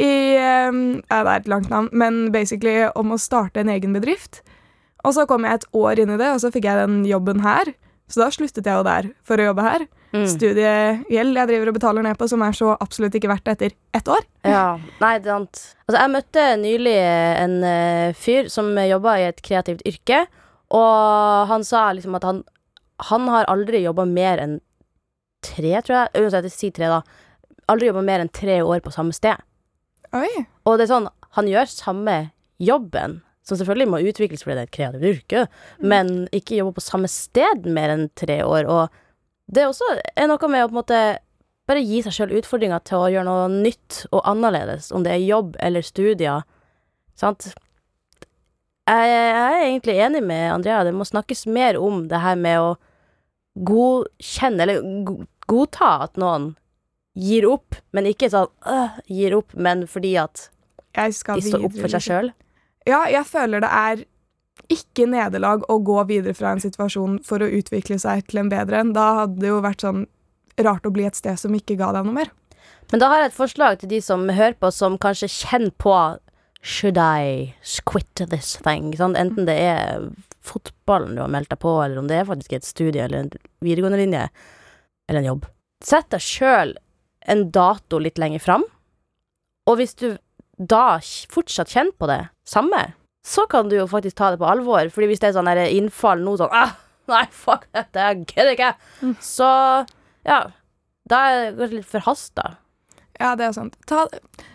i 0.00 0.40
um, 0.40 0.78
ja, 1.04 1.18
Det 1.20 1.34
er 1.34 1.42
et 1.42 1.50
langt 1.52 1.68
navn, 1.68 1.90
men 1.92 2.32
basically 2.32 2.88
om 2.96 3.12
å 3.12 3.20
starte 3.20 3.60
en 3.60 3.72
egen 3.74 3.92
bedrift. 3.92 4.40
Og 5.04 5.12
så 5.18 5.26
kom 5.28 5.44
jeg 5.44 5.60
et 5.60 5.68
år 5.76 6.00
inn 6.00 6.14
i 6.14 6.16
det, 6.16 6.30
og 6.32 6.40
så 6.40 6.48
fikk 6.54 6.70
jeg 6.70 6.80
den 6.80 7.04
jobben 7.04 7.44
her. 7.44 7.74
Så 8.08 8.24
da 8.24 8.30
sluttet 8.32 8.64
jeg 8.64 8.80
jo 8.80 8.88
der 8.88 9.12
for 9.28 9.36
å 9.36 9.50
jobbe 9.52 9.68
her. 9.68 9.86
Mm. 10.14 10.28
Studiegjeld 10.30 11.38
jeg 11.40 11.48
driver 11.50 11.70
og 11.70 11.74
betaler 11.74 12.04
ned 12.06 12.18
på, 12.20 12.28
som 12.30 12.42
er 12.46 12.54
så 12.54 12.76
absolutt 12.78 13.16
ikke 13.18 13.30
verdt 13.32 13.48
det 13.48 13.54
etter 13.56 13.72
ett 13.98 14.10
år. 14.14 14.22
Ja, 14.46 14.76
nei, 15.00 15.16
det 15.18 15.26
er 15.26 15.40
sant. 15.40 15.62
Altså, 15.88 15.96
jeg 15.98 16.12
møtte 16.12 16.44
nylig 16.60 16.94
en 17.00 17.56
uh, 17.66 18.14
fyr 18.14 18.50
som 18.52 18.70
jobba 18.78 19.16
i 19.18 19.26
et 19.32 19.42
kreativt 19.42 19.82
yrke, 19.90 20.20
og 20.74 21.50
han 21.50 21.66
sa 21.66 21.88
liksom 21.96 22.14
at 22.20 22.28
han, 22.28 22.44
han 23.10 23.26
har 23.32 23.50
aldri 23.50 23.82
jobba 23.82 24.06
mer 24.06 24.42
enn 24.44 24.56
tre, 25.44 25.74
tror 25.82 25.96
jeg. 25.98 26.22
Uansett, 26.22 26.50
si 26.54 26.70
tre, 26.74 26.94
da. 26.94 27.02
Aldri 27.72 27.90
jobba 27.90 28.06
mer 28.06 28.22
enn 28.22 28.32
tre 28.32 28.62
år 28.62 28.84
på 28.84 28.94
samme 28.94 29.14
sted. 29.16 29.42
Oi. 30.14 30.30
Og 30.64 30.78
det 30.78 30.86
er 30.86 30.94
sånn, 30.94 31.10
han 31.34 31.50
gjør 31.50 31.70
samme 31.70 32.18
jobben, 32.62 33.18
som 33.44 33.58
selvfølgelig 33.58 33.90
må 33.90 34.00
utvikles 34.06 34.44
fordi 34.44 34.56
det 34.56 34.62
er 34.62 34.68
et 34.70 34.76
kreativt 34.78 35.08
yrke, 35.10 35.46
men 35.82 36.28
ikke 36.32 36.60
jobbe 36.60 36.78
på 36.78 36.84
samme 36.86 37.10
sted 37.10 37.66
mer 37.66 37.92
enn 37.92 38.06
tre 38.16 38.38
år. 38.46 38.70
Og 38.70 39.00
det 39.46 39.66
også 39.68 39.88
er 40.16 40.28
noe 40.30 40.50
med 40.50 40.64
å 40.64 40.70
på 40.70 40.74
en 40.74 40.80
måte 40.80 41.02
bare 41.68 41.84
gi 41.84 42.02
seg 42.04 42.16
sjøl 42.16 42.34
utfordringer 42.40 42.82
til 42.84 43.00
å 43.00 43.10
gjøre 43.12 43.28
noe 43.28 43.44
nytt 43.52 44.04
og 44.10 44.24
annerledes, 44.28 44.90
om 44.92 45.04
det 45.04 45.14
er 45.14 45.24
jobb 45.24 45.54
eller 45.64 45.84
studier. 45.84 46.44
Sant? 47.16 47.50
Jeg, 48.84 49.08
jeg 49.08 49.36
er 49.36 49.62
egentlig 49.62 49.94
enig 50.04 50.20
med 50.26 50.50
Andrea. 50.52 50.82
Det 50.84 50.92
må 50.92 51.06
snakkes 51.08 51.46
mer 51.48 51.78
om 51.80 52.04
det 52.10 52.20
her 52.20 52.36
med 52.36 52.60
å 52.60 52.74
godkjenne, 53.54 54.66
eller 54.66 55.24
godta 55.48 55.94
at 56.04 56.20
noen 56.20 56.52
gir 57.14 57.46
opp, 57.48 57.78
men 57.94 58.10
ikke 58.10 58.28
sånn 58.32 58.50
øh, 58.68 58.96
gir 59.06 59.36
opp, 59.38 59.54
men 59.54 59.86
fordi 59.88 60.16
at 60.20 60.48
de 60.94 61.10
står 61.14 61.64
opp 61.64 61.76
for 61.78 61.88
seg 61.88 62.00
liksom. 62.00 62.08
sjøl. 62.08 62.32
Ja, 62.84 63.04
jeg 63.08 63.24
føler 63.28 63.64
det 63.64 63.70
er 63.70 64.02
ikke 64.72 65.06
nederlag 65.10 65.64
å 65.70 65.78
gå 65.84 65.98
videre 66.08 66.34
fra 66.36 66.54
en 66.54 66.62
situasjon 66.62 67.18
for 67.26 67.42
å 67.42 67.50
utvikle 67.58 67.98
seg 68.00 68.24
til 68.28 68.42
en 68.42 68.50
bedre 68.52 68.80
en. 68.80 68.92
Da 68.96 69.06
hadde 69.20 69.42
det 69.42 69.50
jo 69.50 69.62
vært 69.64 69.84
sånn 69.84 70.06
rart 70.64 70.86
å 70.86 70.92
bli 70.94 71.06
et 71.08 71.18
sted 71.18 71.38
som 71.40 71.54
ikke 71.56 71.78
ga 71.80 71.92
deg 71.96 72.06
noe 72.06 72.18
mer. 72.22 72.30
Men 72.92 73.00
da 73.02 73.08
har 73.10 73.22
jeg 73.22 73.32
et 73.32 73.38
forslag 73.38 73.80
til 73.80 73.90
de 73.90 74.00
som 74.04 74.28
hører 74.28 74.56
på, 74.60 74.70
som 74.74 74.98
kanskje 75.00 75.30
kjenner 75.32 75.74
på 75.80 75.96
Should 76.64 76.96
I 76.96 77.52
quit 77.84 78.22
this 78.30 78.54
thing? 78.64 78.92
Sånn, 78.96 79.16
enten 79.20 79.48
det 79.48 79.56
er 79.60 80.08
fotballen 80.44 81.16
du 81.16 81.22
har 81.24 81.32
meldt 81.32 81.52
deg 81.52 81.60
på, 81.60 81.74
eller 81.84 82.00
om 82.00 82.08
det 82.08 82.20
er 82.20 82.28
faktisk 82.28 82.56
et 82.56 82.68
studie 82.68 83.04
eller 83.04 83.24
en 83.24 83.32
videregående 83.64 84.00
linje, 84.00 84.28
eller 85.08 85.20
en 85.20 85.30
jobb. 85.32 85.48
Sett 85.84 86.08
deg 86.12 86.24
sjøl 86.24 86.76
en 87.28 87.46
dato 87.52 88.00
litt 88.00 88.20
lenger 88.20 88.42
fram, 88.44 88.64
og 89.68 89.80
hvis 89.80 89.96
du 90.00 90.10
da 90.60 91.00
fortsatt 91.32 91.72
kjenner 91.72 91.96
på 91.98 92.08
det 92.08 92.20
samme, 92.48 92.82
så 93.24 93.46
kan 93.50 93.68
du 93.68 93.76
jo 93.78 93.86
faktisk 93.88 94.16
ta 94.18 94.30
det 94.34 94.40
på 94.40 94.48
alvor, 94.48 94.88
fordi 94.92 95.06
hvis 95.08 95.20
det 95.22 95.28
er 95.30 95.36
sånn 95.38 95.48
der 95.48 95.72
innfall 95.72 96.20
nå 96.24 96.36
sånn 96.40 96.52
ah, 96.52 96.72
Nei, 97.08 97.26
fuck 97.36 97.66
dette, 97.76 98.00
jeg 98.00 98.24
gidder 98.30 98.52
ikke. 98.54 98.70
Så 99.20 99.44
ja, 100.24 100.38
da 101.04 101.16
er 101.28 101.34
det 101.36 101.52
kanskje 101.58 101.76
litt 101.76 101.90
forhasta. 101.90 102.44
Ja, 103.20 103.34
det 103.36 103.44
er 103.44 103.52
sant. 103.52 103.76
Ta, 103.84 104.08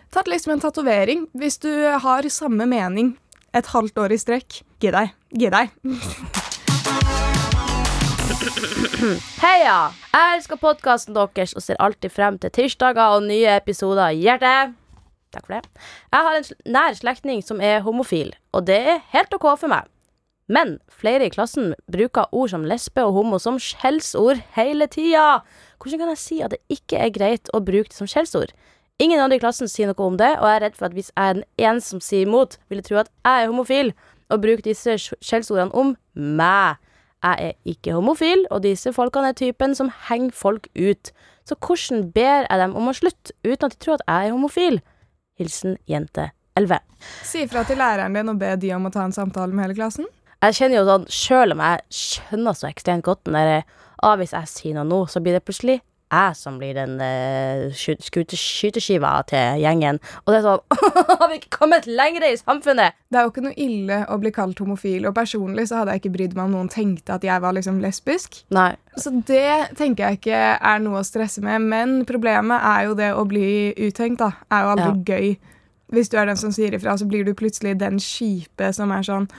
ta 0.10 0.24
det 0.26 0.34
liksom 0.34 0.56
en 0.56 0.64
tatovering. 0.64 1.28
Hvis 1.38 1.62
du 1.62 1.70
har 2.02 2.26
samme 2.34 2.66
mening 2.66 3.22
et 3.54 3.70
halvt 3.70 3.94
år 4.02 4.10
i 4.18 4.20
strekk, 4.22 4.66
gi 4.82 4.90
deg. 4.98 5.14
Gi 5.30 5.46
deg. 5.54 5.70
Heia! 9.46 9.94
Jeg 10.10 10.26
elsker 10.40 10.58
podkasten 10.58 11.14
deres 11.14 11.54
og 11.54 11.62
ser 11.62 11.78
alltid 11.78 12.10
frem 12.18 12.42
til 12.42 12.50
tirsdager 12.58 13.14
og 13.14 13.30
nye 13.30 13.62
episoder. 13.62 14.10
Hjerte! 14.18 14.74
Takk 15.34 15.46
for 15.46 15.54
det. 15.60 15.70
Jeg 16.12 16.26
har 16.26 16.38
en 16.40 16.74
nær 16.74 16.96
slektning 16.98 17.42
som 17.46 17.60
er 17.62 17.84
homofil, 17.86 18.32
og 18.56 18.66
det 18.66 18.80
er 18.96 19.02
helt 19.14 19.34
OK 19.38 19.46
for 19.62 19.70
meg. 19.70 19.86
Men 20.50 20.80
flere 20.90 21.28
i 21.28 21.30
klassen 21.30 21.76
bruker 21.94 22.32
ord 22.34 22.50
som 22.50 22.64
lesbe 22.66 23.04
og 23.06 23.14
homo 23.20 23.38
som 23.38 23.60
skjellsord 23.62 24.40
hele 24.56 24.88
tida. 24.90 25.44
Hvordan 25.78 26.02
kan 26.02 26.10
jeg 26.16 26.22
si 26.24 26.40
at 26.42 26.56
det 26.56 26.64
ikke 26.74 26.98
er 26.98 27.12
greit 27.14 27.52
å 27.54 27.62
bruke 27.62 27.92
det 27.92 28.00
som 28.00 28.10
skjellsord? 28.10 28.56
Ingen 29.00 29.22
andre 29.22 29.38
i 29.38 29.44
klassen 29.44 29.70
sier 29.70 29.88
noe 29.92 30.08
om 30.10 30.18
det, 30.20 30.32
og 30.42 30.50
jeg 30.50 30.58
er 30.58 30.64
redd 30.66 30.80
for 30.80 30.90
at 30.90 30.96
hvis 30.98 31.12
jeg 31.14 31.30
er 31.30 31.38
den 31.38 31.46
eneste 31.62 31.94
som 31.94 32.02
sier 32.04 32.26
imot, 32.26 32.58
vil 32.68 32.82
jeg 32.82 32.90
tro 32.90 32.98
at 33.04 33.12
jeg 33.24 33.44
er 33.46 33.52
homofil, 33.54 33.94
og 34.34 34.42
bruker 34.44 34.66
disse 34.66 34.98
sk- 35.00 35.22
skjellsordene 35.24 35.72
om 35.78 35.94
meg. 36.18 36.82
Jeg 37.24 37.46
er 37.52 37.56
ikke 37.70 37.94
homofil, 37.96 38.44
og 38.50 38.64
disse 38.66 38.92
folkene 38.96 39.30
er 39.32 39.38
typen 39.38 39.78
som 39.78 39.94
henger 40.10 40.34
folk 40.36 40.68
ut. 40.76 41.14
Så 41.48 41.56
hvordan 41.62 42.10
ber 42.16 42.44
jeg 42.50 42.60
dem 42.62 42.76
om 42.80 42.90
å 42.92 42.96
slutte, 42.98 43.34
uten 43.46 43.70
at 43.70 43.78
de 43.78 43.80
tror 43.86 44.00
at 44.02 44.06
jeg 44.10 44.28
er 44.28 44.36
homofil? 44.36 44.82
Hilsen 45.40 45.78
jente 45.90 46.30
11. 46.60 46.80
Si 47.24 47.44
ifra 47.46 47.64
til 47.68 47.80
læreren 47.80 48.16
din 48.18 48.32
og 48.32 48.40
be 48.42 48.54
de 48.60 48.74
om 48.76 48.90
å 48.90 48.94
ta 48.94 49.06
en 49.08 49.16
samtale 49.16 49.56
med 49.56 49.70
hele 49.70 49.78
klassen. 49.78 50.08
Jeg 50.40 50.56
kjenner 50.56 50.80
jo 50.80 50.88
sånn, 50.88 51.06
Selv 51.12 51.56
om 51.56 51.62
jeg 51.64 51.82
skjønner 51.92 52.56
så 52.56 52.70
ekstremt 52.70 53.04
godt 53.04 53.26
den 53.28 53.36
der 53.36 53.66
ah, 54.00 54.16
Hvis 54.16 54.32
jeg 54.32 54.48
sier 54.48 54.78
noe 54.78 54.88
nå, 54.88 55.02
så 55.12 55.20
blir 55.24 55.36
det 55.36 55.44
plutselig 55.44 55.82
jeg 56.10 56.36
som 56.36 56.58
blir 56.58 56.74
den 56.74 56.96
uh, 57.02 57.70
skyteskiva 57.74 59.12
til 59.30 59.60
gjengen. 59.62 60.00
Og 60.26 60.32
det 60.34 60.40
er 60.40 60.46
sånn 60.48 60.80
Har 61.20 61.28
vi 61.30 61.38
ikke 61.40 61.52
kommet 61.60 61.86
lenger 61.90 62.26
i 62.30 62.38
samfunnet? 62.40 62.98
Det 63.10 63.20
er 63.20 63.28
jo 63.28 63.34
ikke 63.34 63.44
noe 63.46 63.58
ille 63.60 64.00
å 64.10 64.18
bli 64.22 64.32
kalt 64.36 64.60
homofil, 64.64 65.06
og 65.10 65.16
personlig 65.18 65.68
så 65.70 65.82
hadde 65.82 65.96
jeg 65.96 66.04
ikke 66.04 66.14
brydd 66.18 66.36
meg 66.38 66.48
om 66.50 66.56
noen 66.58 66.72
tenkte 66.74 67.16
at 67.18 67.26
jeg 67.28 67.44
var 67.44 67.54
liksom 67.58 67.80
lesbisk. 67.84 68.42
Nei. 68.56 68.72
Så 68.98 69.14
det 69.28 69.76
tenker 69.80 70.08
jeg 70.10 70.20
ikke 70.20 70.42
er 70.58 70.82
noe 70.84 71.02
å 71.02 71.06
stresse 71.08 71.44
med, 71.46 71.62
men 71.70 72.00
problemet 72.10 72.66
er 72.74 72.88
jo 72.90 72.98
det 73.00 73.12
å 73.16 73.24
bli 73.30 73.48
uthengt, 73.90 74.20
da. 74.22 74.32
Er 74.50 74.66
jo 74.66 74.74
aldri 74.76 75.14
gøy. 75.14 75.38
Hvis 75.94 76.12
du 76.14 76.20
er 76.22 76.28
den 76.30 76.38
som 76.38 76.52
sier 76.54 76.74
ifra, 76.78 76.94
så 77.02 77.08
blir 77.10 77.24
du 77.26 77.32
plutselig 77.38 77.78
den 77.82 77.98
kjipe 78.02 78.68
som 78.78 78.92
er 78.94 79.06
sånn 79.08 79.30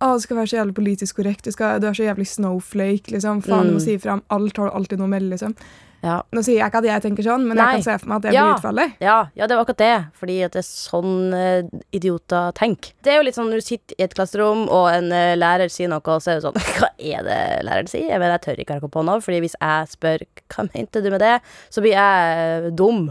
å, 0.00 0.14
du 0.16 0.22
skal 0.24 0.38
være 0.38 0.48
så 0.48 0.56
jævlig 0.56 0.74
politisk 0.78 1.18
korrekt. 1.18 1.44
Du, 1.44 1.52
skal, 1.52 1.76
du 1.82 1.84
er 1.90 1.92
så 1.92 2.06
jævlig 2.06 2.24
snowflake. 2.30 3.12
liksom. 3.12 3.42
Faen, 3.44 3.66
du 3.68 3.74
må 3.74 3.80
Mm. 3.82 3.84
si 3.84 3.92
ifra 3.98 4.14
om 4.16 4.22
alt. 4.32 4.56
Har 4.56 4.70
du 4.70 4.76
alltid 4.78 4.98
noe 4.98 5.10
å 5.10 5.12
melde, 5.12 5.28
liksom. 5.34 5.52
Ja. 6.02 6.22
Nå 6.32 6.40
sier 6.40 6.56
jeg 6.56 6.70
ikke 6.70 6.80
at 6.80 6.86
jeg 6.88 7.02
tenker 7.04 7.26
sånn, 7.26 7.42
men 7.44 7.58
Nei. 7.58 7.66
jeg 7.74 7.80
kan 7.80 7.86
se 7.86 7.96
for 8.00 8.08
meg 8.08 8.16
at 8.16 8.22
det 8.24 8.32
Ja. 8.32 8.44
blir 8.46 8.60
utfallet. 8.60 8.92
Ja, 9.04 9.16
ja, 9.36 9.46
det 9.46 9.56
var 9.56 9.64
akkurat 9.66 9.82
det. 9.82 9.96
Fordi 10.16 10.36
at 10.46 10.52
det 10.56 10.62
er 10.62 10.68
sånn 10.68 11.34
uh, 11.36 11.80
idioter 11.92 12.52
tenker. 12.56 12.94
Det 13.04 13.12
er 13.12 13.18
jo 13.20 13.26
litt 13.26 13.36
sånn 13.36 13.50
når 13.52 13.60
du 13.60 13.66
sitter 13.66 13.98
i 13.98 14.06
et 14.06 14.14
klasserom, 14.16 14.62
og 14.72 14.86
en 14.94 15.10
uh, 15.12 15.34
lærer 15.36 15.68
sier 15.72 15.90
noe, 15.92 16.00
og 16.00 16.22
så 16.24 16.32
er 16.32 16.40
det 16.40 16.46
sånn 16.46 16.56
Hva 16.78 16.88
er 16.96 17.26
det 17.26 17.40
læreren 17.68 17.90
sier? 17.92 18.14
Men 18.16 18.32
jeg 18.36 18.44
tør 18.46 18.62
ikke 18.64 18.78
rekke 18.78 18.88
opp 18.88 18.96
hånda, 19.00 19.18
fordi 19.26 19.42
hvis 19.44 19.58
jeg 19.60 19.90
spør 19.92 20.24
hva 20.54 20.68
mente 20.72 21.02
du 21.04 21.10
med 21.10 21.20
det, 21.20 21.34
så 21.68 21.84
blir 21.84 21.96
jeg 21.98 22.64
uh, 22.64 22.70
dum. 22.72 23.10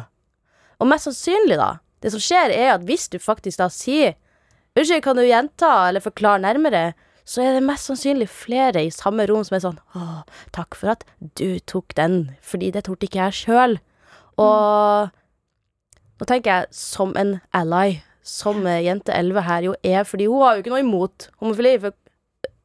Og 0.80 0.90
mest 0.90 1.10
sannsynlig, 1.10 1.60
da, 1.60 1.76
det 2.02 2.14
som 2.16 2.24
skjer, 2.24 2.56
er 2.56 2.74
at 2.78 2.88
hvis 2.88 3.06
du 3.12 3.20
faktisk 3.22 3.62
da 3.62 3.70
sier 3.74 4.16
Unnskyld, 4.78 5.02
kan 5.04 5.18
du 5.18 5.24
gjenta 5.26 5.90
eller 5.90 6.00
forklare 6.00 6.40
nærmere? 6.40 6.94
Så 7.30 7.44
er 7.46 7.54
det 7.54 7.66
mest 7.66 7.86
sannsynlig 7.86 8.26
flere 8.34 8.82
i 8.88 8.94
samme 8.94 9.28
rom 9.30 9.44
som 9.46 9.58
er 9.58 9.62
sånn 9.62 9.80
Å, 9.94 10.24
takk 10.56 10.78
for 10.78 10.96
at 10.96 11.06
du 11.38 11.60
tok 11.70 11.94
den, 12.00 12.32
fordi 12.42 12.72
det 12.74 12.88
torde 12.88 13.06
ikke 13.06 13.28
jeg 13.28 13.38
sjøl. 13.44 13.78
Og 14.42 15.12
nå 16.20 16.28
tenker 16.28 16.50
jeg 16.50 16.74
som 16.76 17.14
en 17.20 17.38
ally, 17.56 18.00
som 18.26 18.66
eh, 18.68 18.82
jente 18.88 19.14
11 19.14 19.46
her 19.46 19.68
jo 19.68 19.76
er, 19.86 20.02
fordi 20.10 20.26
hun 20.30 20.42
har 20.42 20.56
jo 20.56 20.64
ikke 20.64 20.74
noe 20.74 20.82
imot 20.82 21.30
homofili. 21.42 21.76
For 21.84 21.94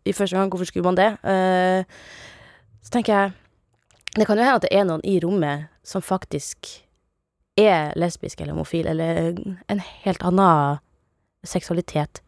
i 0.08 0.16
første 0.16 0.36
gang, 0.36 0.48
hvorfor 0.52 0.68
skulle 0.68 0.88
man 0.88 0.98
det? 0.98 1.10
Uh, 1.24 1.84
så 2.84 2.96
tenker 2.98 3.14
jeg 3.14 3.32
Det 4.14 4.26
kan 4.26 4.38
jo 4.38 4.44
hende 4.44 4.56
at 4.60 4.62
det 4.62 4.72
er 4.76 4.84
noen 4.86 5.00
i 5.02 5.16
rommet 5.18 5.64
som 5.82 6.02
faktisk 6.04 6.68
er 7.58 7.90
lesbisk 7.98 8.40
eller 8.40 8.54
homofil, 8.54 8.86
eller 8.86 9.34
en 9.68 9.80
helt 10.04 10.22
annen 10.22 10.78
seksualitet, 11.44 12.20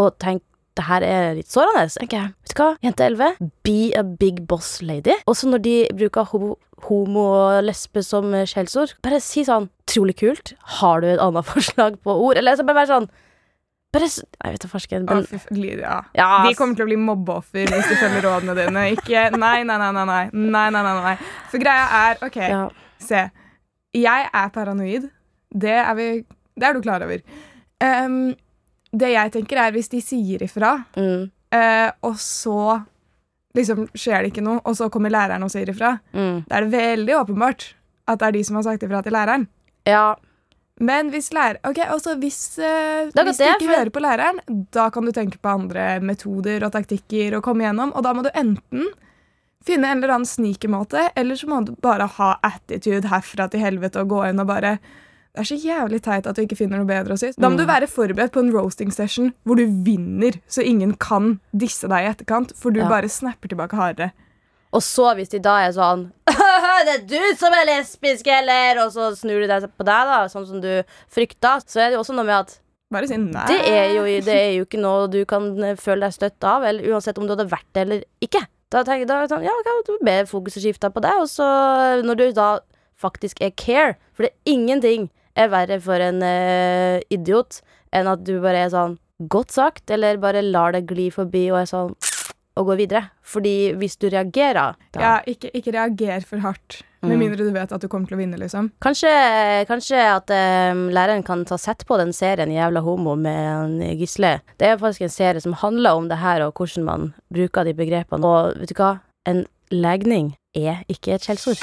og 0.00 0.16
tenk 0.20 0.42
det 0.76 0.84
her 0.84 1.04
er 1.06 1.34
litt 1.38 1.48
sårende, 1.52 1.86
så 1.90 2.02
tenker 2.02 2.18
jeg. 2.20 2.32
Vet 2.44 2.52
du 2.54 2.60
hva, 2.62 2.68
jente 2.84 3.04
11, 3.06 3.50
be 3.64 3.76
a 3.96 4.02
big 4.04 4.42
boss 4.50 4.74
lady. 4.84 5.14
Også 5.30 5.48
når 5.48 5.62
de 5.64 5.76
bruker 5.96 6.28
homo, 6.28 6.56
og 7.26 7.62
lesbe 7.64 8.02
som 8.04 8.28
skjellsord, 8.46 8.92
bare 9.04 9.20
si 9.24 9.44
sånn 9.48 9.70
Trolig 9.86 10.16
kult. 10.18 10.52
Har 10.80 11.00
du 11.00 11.06
et 11.12 11.20
annet 11.22 11.46
forslag 11.52 11.96
på 12.04 12.10
ord? 12.26 12.36
Eller 12.40 12.56
så 12.58 12.64
bare 12.66 12.80
være 12.82 12.90
sånn 12.90 13.06
Bare 13.94 14.08
Jeg 14.10 14.52
vet 14.56 14.64
da 14.64 14.68
farsken, 14.68 15.04
men 15.08 15.22
Lydia. 15.56 15.92
ja, 16.18 16.26
De 16.44 16.54
kommer 16.58 16.74
til 16.76 16.84
å 16.84 16.88
bli 16.90 16.96
mobbeoffer 17.00 17.70
hvis 17.70 17.86
du 17.88 17.94
følger 17.96 18.26
rådene 18.26 18.56
dine. 18.58 18.82
Ikke 18.96 19.28
Nei, 19.38 19.60
nei, 19.64 19.76
nei, 19.80 19.92
nei. 19.94 20.04
nei. 20.10 20.24
nei, 20.34 20.64
nei, 20.74 20.82
nei. 21.06 21.14
For 21.52 21.62
greia 21.62 21.86
er 22.02 22.24
OK, 22.26 22.36
ja. 22.50 22.64
se. 23.00 23.22
Jeg 23.96 24.26
er 24.34 24.50
paranoid. 24.52 25.06
Det 25.54 25.72
er, 25.78 25.94
vi, 25.96 26.08
det 26.58 26.66
er 26.68 26.76
du 26.76 26.82
klar 26.84 27.06
over. 27.06 27.22
Ehm, 27.86 28.34
det 28.98 29.12
jeg 29.14 29.32
tenker, 29.36 29.60
er 29.66 29.72
hvis 29.76 29.88
de 29.92 30.00
sier 30.04 30.42
ifra, 30.46 30.74
Mm, 30.96 31.30
eh, 31.52 31.90
og 32.02 32.16
så 32.20 32.82
liksom 33.56 33.86
skjer 33.96 34.22
det 34.26 34.32
ikke 34.34 34.44
noe, 34.44 34.60
og 34.68 34.76
så 34.76 34.90
kommer 34.92 35.10
læreren 35.12 35.42
og 35.46 35.50
sier 35.52 35.70
ifra, 35.72 35.94
mm. 36.12 36.44
da 36.48 36.58
er 36.58 36.66
det 36.66 36.72
veldig 36.76 37.14
åpenbart 37.22 37.70
at 38.06 38.20
det 38.20 38.26
er 38.28 38.32
de 38.36 38.42
som 38.44 38.56
har 38.60 38.66
sagt 38.68 38.82
ifra 38.86 39.00
til 39.02 39.12
læreren. 39.16 39.46
Ja. 39.88 40.14
Men 40.78 41.08
hvis 41.08 41.30
lærer... 41.32 41.56
Ok, 41.64 41.78
også 41.88 42.18
hvis, 42.20 42.58
eh, 42.60 43.06
hvis 43.08 43.38
du 43.40 43.44
ikke 43.46 43.64
for- 43.64 43.72
hører 43.78 43.90
på 43.94 44.02
læreren, 44.04 44.40
da 44.76 44.90
kan 44.92 45.06
du 45.08 45.12
tenke 45.16 45.38
på 45.40 45.48
andre 45.48 45.86
metoder 46.04 46.66
og 46.66 46.72
taktikker 46.74 47.38
å 47.38 47.40
komme 47.42 47.64
gjennom, 47.64 47.94
og 47.96 48.04
da 48.04 48.12
må 48.12 48.22
du 48.26 48.28
enten 48.36 48.84
finne 49.66 49.88
en 49.88 49.98
eller 50.02 50.12
annen 50.18 50.28
snikemåte, 50.28 51.08
eller 51.16 51.34
så 51.40 51.48
må 51.48 51.62
du 51.64 51.72
bare 51.82 52.06
ha 52.18 52.28
attitude 52.44 53.08
herfra 53.08 53.48
til 53.50 53.64
helvete 53.64 54.04
og 54.04 54.12
gå 54.12 54.20
inn 54.28 54.38
og 54.44 54.46
bare 54.52 54.76
det 55.36 55.42
er 55.44 55.48
så 55.50 55.58
jævlig 55.60 56.00
teit 56.02 56.26
at 56.26 56.34
du 56.38 56.42
ikke 56.42 56.56
finner 56.56 56.80
noe 56.80 56.88
bedre 56.88 57.12
å 57.14 57.18
si. 57.20 57.28
Da 57.36 57.48
må 57.50 57.54
Mm. 57.54 57.60
du 57.60 57.66
være 57.68 57.86
forberedt 57.92 58.32
på 58.32 58.40
en 58.40 58.52
roasting 58.54 58.90
session 58.90 59.34
hvor 59.44 59.56
du 59.60 59.66
vinner, 59.84 60.38
så 60.48 60.64
ingen 60.64 60.94
kan 60.96 61.38
disse 61.54 61.86
deg 61.92 62.06
i 62.06 62.08
etterkant, 62.14 62.54
for 62.56 62.70
du 62.72 62.80
Ja. 62.80 62.88
bare 62.88 63.08
snapper 63.12 63.48
tilbake 63.52 63.76
hardere. 63.76 64.12
Og 64.72 64.80
så 64.82 65.14
hvis 65.14 65.28
de 65.30 65.38
da 65.38 65.58
er 65.68 65.72
sånn 65.72 66.10
Det 66.86 66.94
er 66.94 67.06
du 67.06 67.36
som 67.36 67.52
er 67.52 67.64
lesbisk, 67.68 68.26
eller? 68.26 68.80
Og 68.84 68.92
så 68.92 69.12
snur 69.16 69.40
de 69.40 69.46
deg 69.48 69.62
på 69.78 69.84
deg, 69.84 70.08
da, 70.10 70.26
sånn 70.28 70.46
som 70.46 70.60
du 70.60 70.82
frykta, 71.12 71.60
så 71.64 71.80
er 71.80 71.90
det 71.90 71.96
jo 71.96 72.00
også 72.02 72.14
noe 72.16 72.24
med 72.24 72.40
at 72.40 72.58
Bare 72.92 73.08
si 73.08 73.16
nei. 73.16 73.46
Det 73.48 73.60
er, 73.66 73.94
jo, 73.96 74.02
det 74.22 74.28
er 74.34 74.52
jo 74.58 74.64
ikke 74.64 74.78
noe 74.80 75.08
du 75.10 75.24
kan 75.26 75.48
eh, 75.64 75.74
føle 75.74 76.06
deg 76.06 76.12
støtt 76.14 76.44
av, 76.46 76.62
eller 76.62 76.84
uansett 76.92 77.18
om 77.18 77.26
du 77.26 77.34
hadde 77.34 77.48
vært 77.50 77.66
det 77.74 77.82
eller 77.82 78.04
ikke. 78.22 78.44
Da 78.70 78.84
tenker 78.84 79.06
jeg 79.10 79.28
sånn, 79.32 79.42
ja, 79.42 79.50
okay, 79.58 79.82
du 79.88 80.04
ber 80.06 80.24
fokuset 80.30 80.62
skifte 80.62 80.90
på 80.94 81.02
deg, 81.02 81.18
og 81.18 81.26
så 81.26 81.48
når 82.06 82.16
du 82.20 82.32
da 82.32 82.60
faktisk 83.00 83.42
er 83.42 83.50
care 83.50 83.96
For 84.14 84.22
det 84.24 84.30
er 84.32 84.52
ingenting 84.54 85.10
er 85.36 85.50
verre 85.52 85.80
for 85.84 86.00
en 86.00 86.22
eh, 86.24 87.00
idiot 87.12 87.60
enn 87.92 88.08
at 88.10 88.24
du 88.26 88.38
bare 88.42 88.66
er 88.66 88.72
sånn 88.72 88.98
godt 89.32 89.54
sagt, 89.54 89.90
eller 89.90 90.18
bare 90.20 90.42
lar 90.44 90.72
det 90.76 90.86
gli 90.90 91.08
forbi 91.12 91.46
og 91.52 91.62
er 91.62 91.70
sånn 91.70 91.94
og 92.56 92.70
går 92.70 92.78
videre. 92.80 93.02
Fordi 93.20 93.74
hvis 93.76 93.98
du 94.00 94.06
reagerer 94.08 94.76
da, 94.94 95.00
Ja, 95.00 95.14
ikke, 95.28 95.50
ikke 95.52 95.74
reager 95.76 96.24
for 96.24 96.40
hardt, 96.40 96.78
med 97.02 97.12
Mm. 97.12 97.18
mindre 97.20 97.44
du 97.44 97.52
vet 97.52 97.70
at 97.72 97.80
du 97.80 97.86
kommer 97.88 98.08
til 98.08 98.16
å 98.16 98.20
vinne, 98.22 98.38
liksom. 98.40 98.70
Kanskje, 98.80 99.10
kanskje 99.68 100.00
at 100.00 100.32
um, 100.72 100.86
læreren 100.88 101.22
kan 101.22 101.44
ta 101.44 101.58
sett 101.60 101.84
på 101.86 101.98
den 102.00 102.12
serien 102.16 102.48
Jævla 102.50 102.80
homo 102.82 103.14
med 103.14 103.36
en 103.36 103.98
Gisle. 104.00 104.40
Det 104.58 104.70
er 104.72 104.80
faktisk 104.80 105.02
en 105.04 105.12
serie 105.12 105.40
som 105.44 105.52
handler 105.52 106.00
om 106.00 106.08
det 106.08 106.18
her, 106.18 106.46
og 106.48 106.54
hvordan 106.56 106.84
man 106.88 107.14
bruker 107.32 107.64
de 107.68 107.74
begrepene. 107.76 108.24
Og 108.24 108.56
vet 108.58 108.72
du 108.72 108.80
hva? 108.80 109.00
En 109.28 109.44
legning 109.70 110.34
er 110.56 110.80
ikke 110.88 111.14
et 111.14 111.28
skjellsord. 111.28 111.60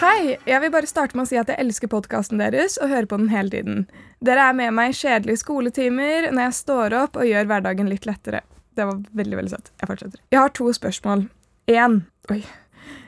Hei, 0.00 0.38
jeg 0.48 0.62
vil 0.62 0.70
bare 0.72 0.88
starte 0.88 1.12
med 1.12 1.26
å 1.26 1.28
si 1.28 1.36
at 1.36 1.50
jeg 1.52 1.60
elsker 1.60 1.90
podkasten 1.92 2.40
deres 2.40 2.78
og 2.80 2.88
hører 2.88 3.04
på 3.10 3.18
den 3.20 3.26
hele 3.28 3.52
tiden. 3.52 3.82
Dere 4.24 4.46
er 4.48 4.54
med 4.56 4.72
meg 4.72 4.94
i 4.94 4.96
kjedelige 4.96 5.42
skoletimer 5.42 6.30
når 6.30 6.46
jeg 6.46 6.56
står 6.56 6.96
opp 7.02 7.18
og 7.20 7.28
gjør 7.28 7.50
hverdagen 7.50 7.90
litt 7.90 8.08
lettere. 8.08 8.40
Det 8.72 8.86
var 8.88 9.02
veldig, 9.20 9.36
veldig 9.36 9.52
søtt. 9.52 9.68
Jeg 9.76 9.90
fortsetter. 9.90 10.22
Jeg 10.32 10.40
har 10.40 10.54
to 10.56 10.72
spørsmål. 10.72 11.26
Én. 11.68 11.98
Oi. 12.32 12.38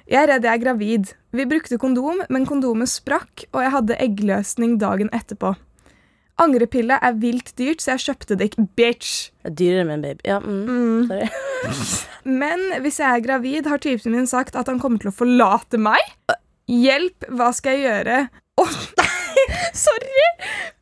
Jeg 0.04 0.18
er 0.20 0.28
redd 0.34 0.44
jeg 0.44 0.52
er 0.52 0.62
gravid. 0.66 1.14
Vi 1.32 1.48
brukte 1.48 1.80
kondom, 1.80 2.20
men 2.28 2.44
kondomet 2.50 2.92
sprakk, 2.92 3.46
og 3.54 3.64
jeg 3.64 3.72
hadde 3.78 4.00
eggløsning 4.10 4.76
dagen 4.82 5.08
etterpå. 5.16 5.54
Angrepille 6.44 7.00
er 7.00 7.16
vilt 7.24 7.54
dyrt, 7.56 7.80
så 7.80 7.94
jeg 7.94 8.04
kjøpte 8.10 8.36
det 8.36 8.50
ikke. 8.50 8.66
Bitch! 8.76 9.30
Det 9.40 9.54
er 9.54 9.56
Dyrere 9.62 9.88
med 9.88 9.96
en 9.96 10.04
baby. 10.10 10.28
Ja, 10.28 10.38
mm. 10.44 10.60
Mm. 10.68 11.08
Sorry. 11.08 12.12
Men 12.44 12.68
hvis 12.84 13.00
jeg 13.00 13.08
er 13.08 13.24
gravid, 13.24 13.72
har 13.72 13.80
typen 13.80 14.12
min 14.12 14.28
sagt 14.28 14.60
at 14.60 14.68
han 14.68 14.80
kommer 14.82 15.00
til 15.00 15.08
å 15.08 15.16
forlate 15.16 15.80
meg. 15.80 16.04
Hjelp, 16.70 17.26
hva 17.34 17.50
skal 17.56 17.78
jeg 17.78 17.88
gjøre? 17.88 18.18
Å 18.60 18.64
nei, 18.68 19.46
sorry! 19.84 20.26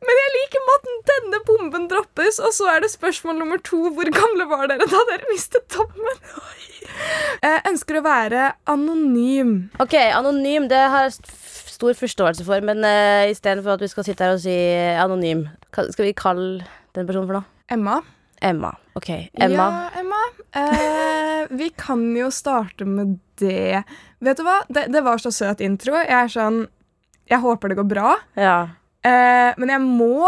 Men 0.05 0.19
jeg 0.19 0.33
liker 0.35 0.65
måten 0.67 0.99
denne 1.09 1.39
bomben 1.47 1.87
droppes. 1.91 2.39
Og 2.43 2.53
så 2.55 2.67
er 2.73 2.83
det 2.83 2.91
spørsmål 2.93 3.39
nummer 3.39 3.61
to. 3.65 3.79
Hvor 3.95 4.11
gamle 4.13 4.47
var 4.49 4.67
dere 4.71 4.87
da 4.89 5.01
dere 5.09 5.29
mistet 5.31 5.67
tommen? 5.73 6.21
Jeg 7.41 7.61
ønsker 7.69 7.97
å 7.97 8.03
være 8.05 8.51
anonym. 8.69 9.53
Ok, 9.81 9.93
anonym, 10.11 10.67
det 10.69 10.79
har 10.91 11.05
jeg 11.07 11.13
stor 11.71 11.95
forståelse 11.97 12.43
for, 12.45 12.61
men 12.67 12.83
uh, 12.83 13.29
istedenfor 13.31 13.77
at 13.77 13.85
vi 13.85 13.89
skal 13.89 14.05
sitte 14.05 14.25
her 14.25 14.35
og 14.35 14.41
si 14.43 14.55
anonym, 14.99 15.45
hva 15.73 15.85
skal 15.93 16.09
vi 16.09 16.15
kalle 16.17 16.65
den 16.97 17.07
personen 17.07 17.29
for 17.29 17.39
noe? 17.39 17.47
Emma. 17.71 18.01
Emma. 18.41 18.71
Ok, 18.97 19.09
Emma. 19.33 19.67
Ja, 19.93 20.01
Emma. 20.01 20.21
Eh, 20.55 21.47
vi 21.49 21.69
kan 21.77 22.03
jo 22.17 22.31
starte 22.33 22.85
med 22.85 23.19
det. 23.39 23.83
Vet 24.19 24.37
du 24.37 24.43
hva? 24.45 24.59
Det, 24.67 24.87
det 24.91 25.03
var 25.05 25.21
så 25.21 25.31
søt 25.31 25.61
intro. 25.61 25.95
Jeg 26.01 26.11
er 26.11 26.31
sånn 26.31 26.63
Jeg 27.29 27.39
håper 27.43 27.71
det 27.71 27.77
går 27.79 27.87
bra. 27.87 28.15
Ja. 28.35 28.57
Eh, 29.05 29.53
men 29.61 29.71
jeg 29.71 29.81
må 29.85 30.25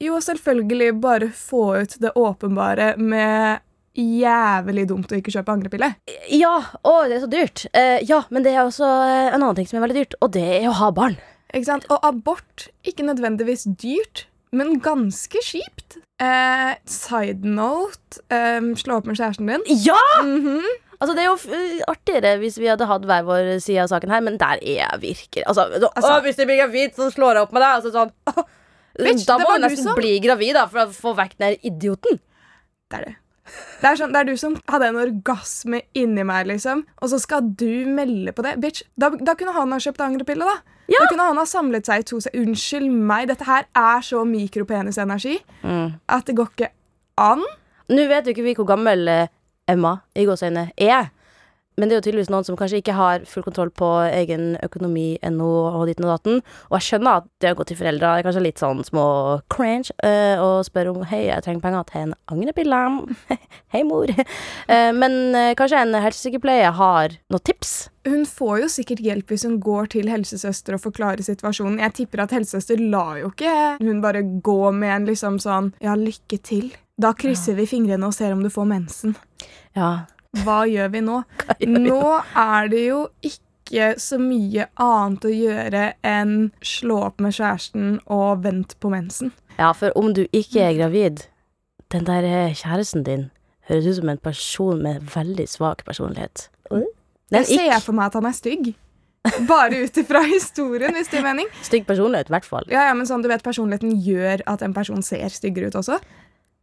jo 0.00 0.18
selvfølgelig 0.22 0.94
bare 1.00 1.30
få 1.34 1.82
ut 1.82 1.96
det 2.00 2.14
åpenbare 2.16 2.94
med 3.00 3.62
jævlig 3.96 4.84
dumt 4.90 5.12
å 5.12 5.18
ikke 5.18 5.32
kjøpe 5.32 5.54
angrepille. 5.54 5.90
Ja, 6.32 6.54
å, 6.84 6.94
det 7.08 7.18
er 7.18 7.24
så 7.24 7.30
dyrt. 7.32 7.64
Eh, 7.72 7.98
ja, 8.08 8.22
men 8.30 8.44
det 8.44 8.52
er 8.52 8.64
også 8.64 8.86
eh, 8.86 9.30
en 9.30 9.40
annen 9.40 9.56
ting 9.58 9.68
som 9.68 9.80
er 9.80 9.86
veldig 9.86 10.02
dyrt, 10.02 10.16
og 10.20 10.34
det 10.36 10.46
er 10.60 10.68
å 10.70 10.76
ha 10.82 10.90
barn. 10.94 11.16
Ikke 11.54 11.68
sant? 11.70 11.86
Og 11.92 12.04
abort, 12.04 12.68
ikke 12.86 13.06
nødvendigvis 13.06 13.64
dyrt, 13.80 14.26
men 14.52 14.80
ganske 14.80 15.40
kjipt. 15.42 15.98
Eh, 16.22 16.74
side 16.88 17.44
note, 17.44 18.20
eh, 18.30 18.60
slå 18.80 18.96
opp 19.00 19.06
med 19.06 19.16
kjæresten 19.18 19.46
din. 19.50 19.64
Ja! 19.84 19.98
Mhm. 20.22 20.62
Altså, 20.96 21.12
det 21.12 21.24
er 21.24 21.28
jo 21.28 21.52
eh, 21.52 21.82
artigere 21.92 22.38
hvis 22.40 22.54
vi 22.56 22.70
hadde 22.70 22.86
hatt 22.88 23.02
hver 23.04 23.24
vår 23.26 23.58
side 23.60 23.82
av 23.82 23.90
saken 23.92 24.08
her, 24.14 24.22
men 24.24 24.38
der 24.40 24.56
er 24.62 24.78
jeg 24.78 25.00
virkelig 25.02 25.42
Altså, 25.46 25.66
så, 25.76 25.90
Altså- 25.94 26.20
hvis 26.24 26.36
det 26.36 26.46
blir 26.48 26.62
gravid, 26.62 26.94
så 26.96 27.10
slår 27.12 27.34
jeg 27.36 27.42
opp 27.42 27.52
med 27.52 27.60
deg. 27.60 27.74
Altså, 27.82 27.92
sånn, 27.92 28.12
Bitch, 28.96 29.26
da 29.26 29.36
må 29.36 29.58
du 29.58 29.66
nesten 29.66 29.84
som- 29.84 29.94
bli 29.98 30.18
gravid 30.24 30.54
da, 30.54 30.64
for 30.66 30.86
å 30.86 30.88
få 30.88 31.12
vekk 31.18 31.36
den 31.36 31.56
idioten. 31.62 32.18
Det 32.88 32.96
er 33.00 33.04
det. 33.04 33.16
Det 33.80 33.90
er, 33.90 33.98
sånn, 34.00 34.14
det 34.14 34.22
er 34.22 34.28
du 34.30 34.38
som 34.40 34.56
hadde 34.70 34.88
en 34.90 35.00
orgasme 35.00 35.82
inni 35.96 36.24
meg, 36.26 36.48
liksom. 36.50 36.84
Og 37.02 37.12
så 37.12 37.20
skal 37.22 37.44
du 37.58 37.86
melde 37.88 38.34
på 38.34 38.44
det. 38.46 38.56
Bitch, 38.62 38.82
da, 38.98 39.12
da 39.14 39.36
kunne 39.38 39.54
han 39.56 39.74
ha 39.74 39.78
kjøpt 39.82 40.02
angrepille, 40.02 40.48
da. 40.48 40.76
Ja. 40.90 41.00
Da 41.02 41.10
kunne 41.10 41.28
han 41.28 41.40
ha 41.40 41.46
samlet 41.48 41.88
seg 41.88 42.02
i 42.02 42.06
to 42.06 42.20
seg. 42.22 42.34
Unnskyld 42.38 42.90
meg, 42.90 43.28
dette 43.30 43.46
her 43.48 43.66
er 43.76 44.04
så 44.06 44.22
mikropenisenergi 44.28 45.38
at 45.64 46.28
det 46.28 46.36
går 46.38 46.52
ikke 46.52 46.70
an. 47.22 47.42
Nå 47.90 48.06
vet 48.10 48.26
jo 48.26 48.34
ikke 48.34 48.46
vi 48.46 48.54
hvor 48.58 48.68
gammel 48.68 49.06
eh, 49.10 49.28
Emma 49.70 49.96
i 50.14 50.26
gåseøyne 50.26 50.68
er. 50.76 51.10
Men 51.76 51.88
det 51.88 51.94
er 51.94 51.98
jo 52.00 52.04
tydeligvis 52.06 52.30
noen 52.32 52.46
som 52.46 52.56
kanskje 52.56 52.80
ikke 52.80 52.96
har 52.96 53.24
full 53.28 53.44
kontroll 53.44 53.70
på 53.76 53.88
egen 54.08 54.54
økonomi 54.64 55.18
ennå, 55.26 55.48
og 55.76 55.84
ditten 55.90 56.06
og 56.08 56.14
datten. 56.14 56.38
Og 56.70 56.78
jeg 56.78 56.86
skjønner 56.86 57.20
at 57.20 57.26
det 57.44 57.52
å 57.52 57.58
gå 57.58 57.66
til 57.68 57.78
foreldre 57.80 58.12
er 58.16 58.24
kanskje 58.24 58.44
litt 58.46 58.62
sånn 58.62 58.80
små 58.86 59.06
cringe 59.52 59.92
eh, 60.06 60.40
og 60.40 60.64
spørre 60.68 60.94
om 60.94 61.04
Hei, 61.06 61.26
jeg 61.28 61.44
trenger 61.44 61.64
penger 61.66 61.88
til 61.90 62.06
en 62.06 62.14
angrepille. 62.32 62.80
Hei, 63.74 63.84
mor. 63.86 64.12
Eh, 64.66 64.90
men 64.90 65.34
eh, 65.36 65.52
kanskje 65.54 65.78
en 65.78 65.94
helsesykepleier 66.02 66.72
har 66.74 67.12
noen 67.30 67.42
tips? 67.46 67.74
Hun 68.08 68.24
får 68.26 68.56
jo 68.64 68.70
sikkert 68.72 69.02
hjelp 69.04 69.30
hvis 69.30 69.44
hun 69.46 69.60
går 69.62 69.92
til 69.94 70.10
helsesøster 70.10 70.74
og 70.74 70.82
forklarer 70.82 71.22
situasjonen. 71.22 71.78
Jeg 71.84 71.94
tipper 72.00 72.24
at 72.24 72.34
helsesøster 72.34 72.80
lar 72.82 73.20
jo 73.20 73.30
ikke 73.30 73.76
hun 73.78 74.02
bare 74.02 74.24
gå 74.24 74.58
med 74.74 74.94
en 74.96 75.08
liksom 75.12 75.38
sånn 75.42 75.70
Ja, 75.84 75.94
lykke 75.98 76.40
til. 76.42 76.72
Da 76.98 77.12
krysser 77.14 77.58
vi 77.58 77.68
fingrene 77.70 78.08
og 78.08 78.16
ser 78.16 78.34
om 78.34 78.42
du 78.42 78.50
får 78.50 78.68
mensen. 78.72 79.14
Ja. 79.76 80.08
Hva 80.44 80.62
gjør 80.68 80.92
vi 80.94 81.02
nå? 81.06 81.22
gjør 81.46 81.60
vi 81.60 81.82
Nå 81.88 82.00
er 82.42 82.68
det 82.72 82.82
jo 82.86 83.00
ikke 83.24 83.94
så 83.98 84.18
mye 84.22 84.68
annet 84.78 85.24
å 85.26 85.32
gjøre 85.32 85.84
enn 86.06 86.34
slå 86.62 87.00
opp 87.08 87.22
med 87.24 87.34
kjæresten 87.34 87.96
og 88.06 88.44
vent 88.44 88.76
på 88.80 88.90
mensen. 88.92 89.32
ja, 89.58 89.72
for 89.72 89.90
om 89.98 90.12
du 90.14 90.26
ikke 90.30 90.62
er 90.68 90.76
gravid, 90.78 91.26
den 91.92 92.06
der 92.06 92.22
eh, 92.26 92.54
kjæresten 92.54 93.02
din 93.06 93.30
høres 93.68 93.86
ut 93.86 93.96
som 94.00 94.08
en 94.12 94.18
person 94.22 94.82
med 94.82 95.02
veldig 95.14 95.48
svak 95.50 95.84
personlighet. 95.86 96.48
Det 96.70 97.40
er 97.40 97.46
Jeg 97.50 97.58
ser 97.58 97.80
for 97.82 97.96
meg 97.98 98.06
at 98.12 98.14
han 98.20 98.26
er 98.28 98.36
stygg. 98.36 98.74
Bare 99.48 99.80
ut 99.82 99.96
ifra 99.98 100.20
historien, 100.22 100.94
hvis 100.94 101.08
det 101.10 101.18
gir 101.18 101.24
mening. 101.26 101.48
Stygg 101.66 101.86
personlighet, 101.88 102.28
i 102.30 102.34
hvert 102.36 102.46
fall. 102.46 102.68
Ja, 102.70 102.84
ja, 102.86 102.94
men 102.94 103.08
sånn, 103.08 103.24
du 103.24 103.28
vet 103.32 103.42
Personligheten 103.42 103.96
gjør 103.98 104.44
at 104.46 104.62
en 104.62 104.74
person 104.76 105.02
ser 105.02 105.26
styggere 105.34 105.72
ut 105.72 105.78
også. 105.80 105.98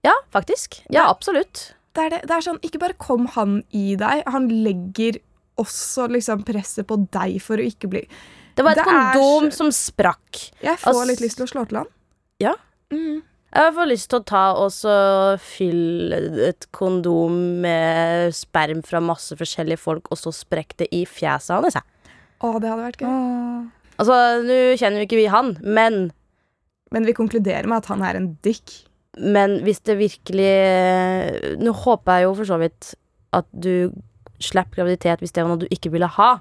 Ja, 0.08 0.14
faktisk. 0.32 0.80
Ja, 0.92 1.10
absolutt. 1.12 1.74
Det 1.94 2.02
er, 2.06 2.10
det, 2.16 2.22
det 2.30 2.34
er 2.38 2.46
sånn, 2.46 2.58
Ikke 2.66 2.80
bare 2.82 2.98
kom 2.98 3.28
han 3.36 3.60
i 3.76 3.94
deg, 4.00 4.24
han 4.34 4.48
legger 4.66 5.20
også 5.62 6.08
liksom 6.10 6.42
presset 6.48 6.88
på 6.90 6.98
deg 7.14 7.36
for 7.46 7.62
å 7.62 7.66
ikke 7.70 7.90
bli 7.92 8.02
Det 8.58 8.64
var 8.66 8.74
et 8.74 8.82
Det 8.82 8.88
kondom 8.88 9.50
er... 9.52 9.54
som 9.54 9.70
sprakk. 9.74 10.40
Jeg 10.64 10.80
får 10.82 10.90
Altså- 10.90 11.06
litt 11.12 11.22
lyst 11.22 11.38
til 11.38 11.46
å 11.46 11.52
slå 11.52 11.68
til 11.70 11.78
han. 11.84 11.92
Ja. 12.42 12.56
Mm. 12.94 13.22
Jeg 13.54 13.74
får 13.76 13.86
lyst 13.92 14.08
til 14.10 14.18
å 14.18 14.26
ta 14.26 14.44
og 14.58 14.74
fylle 15.46 16.18
et 16.50 16.66
kondom 16.74 17.36
med 17.62 18.34
sperm 18.34 18.82
fra 18.86 19.02
masse 19.02 19.38
forskjellige 19.38 19.78
folk, 19.78 20.10
og 20.10 20.18
så 20.18 20.34
sprekke 20.34 20.80
det 20.82 20.88
i 20.94 21.04
fjeset 21.06 21.54
hans. 21.54 21.78
Å, 21.78 22.50
det 22.58 22.72
hadde 22.72 22.82
vært 22.88 23.04
gøy. 23.06 23.70
Altså, 24.02 24.18
nå 24.48 24.58
kjenner 24.82 25.04
jo 25.04 25.06
ikke 25.06 25.22
vi 25.22 25.28
han, 25.30 25.54
men, 25.62 26.12
Men 26.94 27.06
vi 27.10 27.14
konkluderer 27.18 27.66
med 27.70 27.78
at 27.84 27.88
han 27.90 28.02
er 28.06 28.18
en 28.20 28.32
dick. 28.46 28.74
Men 29.18 29.60
hvis 29.66 29.82
det 29.86 29.98
virkelig 30.00 31.58
Nå 31.62 31.74
håper 31.84 32.18
jeg 32.18 32.26
jo 32.28 32.34
for 32.40 32.50
så 32.50 32.58
vidt 32.62 32.94
at 33.34 33.46
du 33.54 33.92
slipper 34.44 34.82
graviditet 34.82 35.22
hvis 35.24 35.34
det 35.36 35.44
var 35.44 35.54
noe 35.54 35.62
du 35.64 35.70
ikke 35.74 35.92
ville 35.94 36.10
ha, 36.18 36.32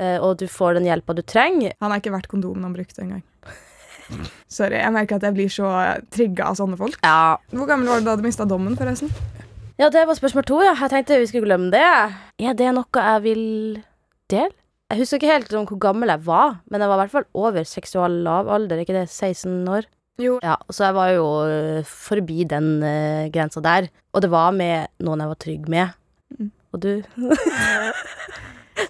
eh, 0.00 0.16
og 0.18 0.38
du 0.40 0.46
får 0.50 0.78
den 0.78 0.88
hjelpa 0.88 1.14
du 1.16 1.22
trenger. 1.22 1.76
Han 1.80 1.92
har 1.92 2.02
ikke 2.02 2.12
vært 2.14 2.28
kondomen 2.32 2.64
han 2.66 2.74
brukte 2.76 3.04
engang. 3.04 3.22
Sorry, 4.52 4.76
jeg 4.76 4.92
merker 4.92 5.16
at 5.16 5.24
jeg 5.24 5.36
blir 5.36 5.52
så 5.52 5.70
trigga 6.12 6.50
av 6.50 6.58
sånne 6.58 6.76
folk. 6.80 6.98
Ja, 7.04 7.36
Hvor 7.54 7.68
gammel 7.70 7.88
var 7.88 8.02
du 8.02 8.08
da 8.10 8.16
du 8.20 8.24
mista 8.26 8.44
dommen, 8.48 8.76
forresten? 8.76 9.12
Ja, 9.80 9.88
det 9.90 10.04
var 10.06 10.18
spørsmål 10.18 10.44
to, 10.46 10.60
ja. 10.62 10.74
Jeg 10.76 10.92
tenkte 10.92 11.16
vi 11.18 11.30
skulle 11.30 11.48
glemme 11.48 11.72
det. 11.72 11.82
Er 12.44 12.58
det 12.58 12.68
noe 12.76 13.06
jeg 13.08 13.24
vil 13.24 13.44
dele? 14.30 14.52
Jeg 14.92 15.00
husker 15.00 15.18
ikke 15.18 15.32
helt 15.32 15.54
om 15.56 15.64
hvor 15.66 15.80
gammel 15.80 16.12
jeg 16.12 16.22
var, 16.26 16.58
men 16.70 16.82
jeg 16.84 16.90
var 16.90 16.98
i 16.98 17.02
hvert 17.02 17.14
fall 17.14 17.26
over 17.46 17.64
seksual 17.66 18.20
lav 18.26 18.50
alder. 18.52 18.82
ikke 18.84 18.94
det? 18.94 19.08
16 19.08 19.64
år? 19.72 19.88
Jo. 20.22 20.38
Ja, 20.44 20.54
så 20.70 20.88
jeg 20.88 20.94
var 20.94 21.10
jo 21.10 21.26
øh, 21.48 21.84
forbi 21.84 22.44
den 22.46 22.76
uh, 22.84 23.26
grensa 23.34 23.62
der. 23.64 23.88
Og 24.14 24.22
det 24.22 24.30
var 24.30 24.54
med 24.54 24.92
noen 25.02 25.24
jeg 25.24 25.32
var 25.32 25.40
trygg 25.42 25.68
med. 25.72 25.96
Mm. 26.38 26.52
Og 26.74 26.82
du? 26.82 26.92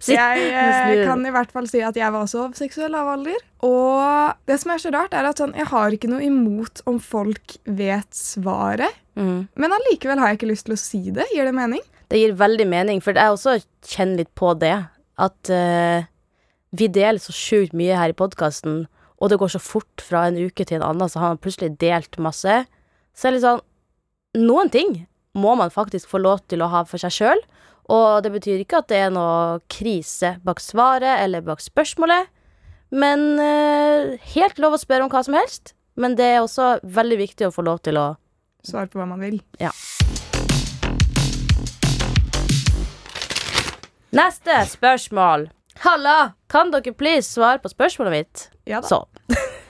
Så 0.01 0.15
Jeg 0.17 0.49
eh, 0.53 1.03
kan 1.07 1.23
i 1.27 1.33
hvert 1.33 1.53
fall 1.53 1.67
si 1.69 1.81
at 1.85 1.97
jeg 1.97 2.13
var 2.13 2.25
også 2.25 2.47
av 2.47 2.55
seksuell 2.59 2.93
lavalder. 2.95 3.37
Og 3.67 4.37
det 4.49 4.59
som 4.61 4.73
er 4.75 4.81
så 4.83 4.93
rart, 4.95 5.17
er 5.17 5.29
at 5.29 5.41
sånn, 5.41 5.55
jeg 5.57 5.69
har 5.71 5.95
ikke 5.95 6.11
noe 6.13 6.25
imot 6.25 6.83
om 6.91 7.01
folk 7.03 7.57
vet 7.65 8.09
svaret. 8.17 8.97
Mm. 9.19 9.47
Men 9.61 9.77
allikevel 9.77 10.21
har 10.21 10.33
jeg 10.33 10.41
ikke 10.41 10.51
lyst 10.53 10.69
til 10.69 10.77
å 10.77 10.81
si 10.81 11.03
det. 11.15 11.29
Gir 11.35 11.49
det 11.49 11.55
mening? 11.57 11.85
Det 12.13 12.21
gir 12.21 12.35
veldig 12.39 12.67
mening, 12.69 13.05
for 13.05 13.17
jeg 13.17 13.37
også 13.37 13.59
kjenner 13.89 14.25
litt 14.25 14.33
på 14.39 14.53
det. 14.61 14.77
At 15.21 15.53
uh, 15.53 16.05
vi 16.75 16.91
deler 16.91 17.23
så 17.23 17.35
sjukt 17.35 17.77
mye 17.77 17.97
her 17.97 18.13
i 18.13 18.19
podkasten, 18.19 18.85
og 19.25 19.31
det 19.33 19.39
går 19.41 19.55
så 19.55 19.61
fort 19.63 20.05
fra 20.05 20.27
en 20.29 20.37
uke 20.37 20.67
til 20.69 20.77
en 20.77 20.85
annen, 20.91 21.09
så 21.09 21.23
har 21.23 21.33
man 21.33 21.41
plutselig 21.41 21.79
delt 21.81 22.19
masse. 22.21 22.59
Så 23.17 23.27
er 23.27 23.33
det 23.33 23.39
litt 23.39 23.47
sånn 23.47 23.65
Noen 24.35 24.67
ting 24.69 24.97
må 25.39 25.53
man 25.55 25.71
faktisk 25.71 26.11
få 26.11 26.19
lov 26.19 26.41
til 26.51 26.63
å 26.65 26.69
ha 26.73 26.81
for 26.91 26.99
seg 26.99 27.15
sjøl, 27.15 27.41
og 27.95 28.25
det 28.25 28.33
betyr 28.35 28.65
ikke 28.65 28.81
at 28.83 28.89
det 28.91 28.99
er 29.05 29.13
noe 29.15 29.61
krise 29.71 30.33
bak 30.43 30.59
svaret 30.63 31.23
eller 31.23 31.45
bak 31.47 31.63
spørsmålet, 31.63 32.27
men 32.91 33.23
øh, 33.39 34.17
helt 34.35 34.59
lov 34.59 34.75
å 34.75 34.83
spørre 34.83 35.07
om 35.07 35.13
hva 35.13 35.23
som 35.27 35.39
helst. 35.39 35.77
Men 35.95 36.17
det 36.19 36.27
er 36.27 36.43
også 36.43 36.81
veldig 36.83 37.21
viktig 37.21 37.47
å 37.47 37.55
få 37.55 37.63
lov 37.67 37.81
til 37.87 38.01
å 38.03 38.09
Svare 38.65 38.89
på 38.89 38.97
hva 38.97 39.05
man 39.05 39.21
vil. 39.21 39.43
Neste 44.17 44.57
spørsmål. 44.73 45.51
Halla, 45.85 46.33
kan 46.49 46.73
dere 46.73 46.95
please 46.97 47.29
svare 47.29 47.61
på 47.61 47.69
spørsmålet 47.69 48.15
mitt? 48.15 48.47
Ja 48.65 48.81
da. 48.81 48.89
Så. 48.89 49.03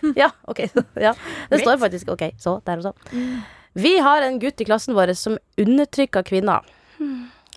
ja, 0.22 0.30
ok. 0.50 0.64
Ja. 1.06 1.14
Det 1.50 1.60
står 1.62 1.78
faktisk 1.82 2.12
ok. 2.14 2.28
Så, 2.40 2.58
der 2.66 2.82
og 2.82 2.90
så. 2.90 2.94
Vi 3.74 3.96
har 3.98 4.22
en 4.22 4.38
gutt 4.42 4.60
i 4.60 4.66
klassen 4.68 4.94
vår 4.94 5.14
som 5.18 5.38
undertrykker 5.60 6.26
kvinner. 6.26 6.62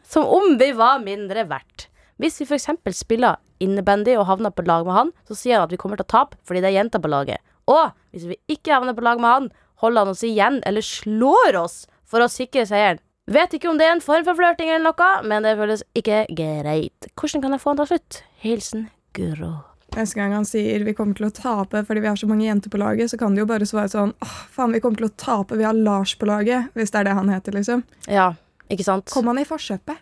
Som 0.08 0.26
om 0.26 0.56
vi 0.60 0.72
var 0.78 1.04
mindre 1.04 1.44
verdt. 1.50 1.90
Hvis 2.18 2.40
vi 2.42 2.48
f.eks. 2.48 2.70
spiller 2.98 3.38
innebandy 3.62 4.16
og 4.18 4.26
havner 4.30 4.54
på 4.54 4.66
lag 4.66 4.86
med 4.88 4.96
han, 4.96 5.12
så 5.28 5.38
sier 5.38 5.60
han 5.60 5.68
at 5.68 5.74
vi 5.74 5.80
kommer 5.82 6.00
til 6.00 6.08
å 6.08 6.14
tape 6.16 6.40
fordi 6.48 6.64
det 6.64 6.72
er 6.72 6.80
jenter 6.80 7.04
på 7.04 7.12
laget. 7.12 7.44
Og 7.70 7.92
hvis 8.16 8.26
vi 8.32 8.40
ikke 8.56 8.74
havner 8.74 8.96
på 8.98 9.06
lag 9.06 9.22
med 9.22 9.30
han, 9.30 9.50
holder 9.84 10.06
han 10.06 10.16
oss 10.16 10.24
igjen 10.26 10.62
eller 10.66 10.86
slår 10.86 11.60
oss 11.60 11.84
for 12.08 12.24
å 12.24 12.32
sikre 12.32 12.66
seieren. 12.66 13.02
Vet 13.28 13.58
ikke 13.58 13.68
om 13.70 13.78
det 13.78 13.86
er 13.90 13.98
en 13.98 14.04
form 14.04 14.24
for 14.24 14.40
flørting 14.40 14.70
eller 14.72 14.88
noe, 14.88 15.08
men 15.28 15.44
det 15.44 15.58
føles 15.60 15.84
ikke 16.00 16.24
greit. 16.32 17.10
Hvordan 17.20 17.44
kan 17.44 17.58
jeg 17.58 17.64
få 17.64 17.74
han 17.74 17.82
til 17.82 17.90
slutt? 17.92 18.22
Hilsen 18.40 18.88
Guro. 19.18 19.52
Neste 19.96 20.16
gang 20.20 20.34
han 20.36 20.46
sier 20.46 20.84
vi 20.84 20.94
kommer 20.94 21.16
til 21.16 21.30
å 21.30 21.34
tape 21.34 21.80
fordi 21.88 22.02
vi 22.04 22.08
har 22.12 22.18
så 22.20 22.28
mange 22.28 22.44
jenter 22.46 22.70
på 22.70 22.78
laget, 22.82 23.10
så 23.10 23.18
kan 23.18 23.34
det 23.34 23.40
jo 23.42 23.48
bare 23.50 23.66
svare 23.66 23.88
sånn 23.90 24.12
åh, 24.22 24.34
faen, 24.54 24.74
vi 24.76 24.82
kommer 24.84 24.98
til 25.00 25.08
å 25.08 25.16
tape, 25.18 25.56
vi 25.58 25.64
har 25.64 25.74
Lars 25.74 26.16
på 26.20 26.28
laget. 26.28 26.68
Hvis 26.76 26.92
det 26.92 27.00
er 27.00 27.08
det 27.10 27.14
han 27.18 27.30
heter, 27.32 27.56
liksom. 27.56 27.84
Ja, 28.12 28.34
ikke 28.70 28.84
sant? 28.84 29.10
Kom 29.14 29.28
han 29.32 29.40
i 29.40 29.46
forkjøpet? 29.48 29.98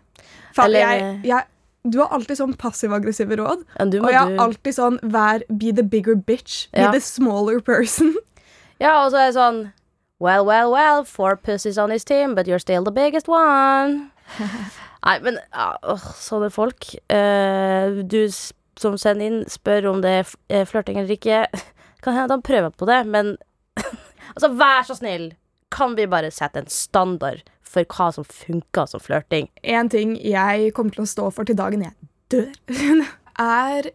Faen, 0.56 0.66
Eller- 0.66 0.80
jeg, 0.80 1.22
jeg, 1.30 1.44
du 1.86 2.00
har 2.02 2.10
alltid 2.18 2.40
sånn 2.40 2.56
passiv-aggressive 2.58 3.38
råd. 3.38 3.62
Ja, 3.78 3.86
må 3.86 4.08
Og 4.08 4.12
jeg 4.12 4.20
har 4.20 4.30
du. 4.34 4.38
alltid 4.42 4.74
sånn 4.74 5.00
vær 5.04 5.44
be 5.54 5.72
the 5.72 5.84
bigger 5.84 6.16
bitch. 6.16 6.68
Be 6.74 6.80
Ja. 6.82 6.92
the 6.92 7.00
smaller 7.00 7.60
person. 7.62 8.16
Ja, 8.82 9.06
og 9.06 9.12
så 9.14 9.18
er 9.22 9.28
det 9.32 9.36
sånn 9.38 9.72
Well, 10.20 10.46
well, 10.46 10.72
well, 10.72 11.04
four 11.06 11.36
pussies 11.38 11.78
on 11.78 11.92
his 11.92 12.04
team, 12.04 12.34
but 12.36 12.48
you're 12.48 12.60
still 12.60 12.84
the 12.84 12.92
biggest 12.92 13.28
one. 13.28 14.10
Nei, 15.06 15.20
men 15.22 15.38
åh, 15.54 16.00
sånne 16.18 16.50
folk. 16.52 16.88
uh, 17.12 18.02
du 18.04 18.26
som 18.80 18.98
sender 19.00 19.30
inn, 19.30 19.42
spør 19.50 19.92
om 19.94 20.04
det 20.04 20.14
er 20.22 20.36
er 20.62 20.70
flørting 20.70 21.00
eller 21.00 21.16
ikke. 21.16 21.46
Kan 22.04 22.18
hende 22.18 22.36
han 22.36 22.46
prøver 22.46 22.74
på 22.76 22.88
det, 22.90 23.02
men 23.08 23.36
Altså, 24.36 24.50
vær 24.52 24.84
så 24.88 24.96
snill! 24.98 25.34
Kan 25.72 25.96
vi 25.96 26.08
bare 26.08 26.32
sette 26.32 26.60
en 26.62 26.72
standard 26.72 27.44
for 27.66 27.88
hva 27.92 28.10
som 28.16 28.26
funker 28.28 28.88
som 28.88 29.02
flørting? 29.04 29.50
En 29.64 29.90
ting 29.92 30.16
jeg 30.22 30.72
kommer 30.76 30.96
til 30.96 31.06
å 31.06 31.10
stå 31.10 31.30
for 31.36 31.48
til 31.48 31.58
dagen 31.60 31.84
jeg 31.84 31.96
dør, 32.32 32.52
er 33.42 33.92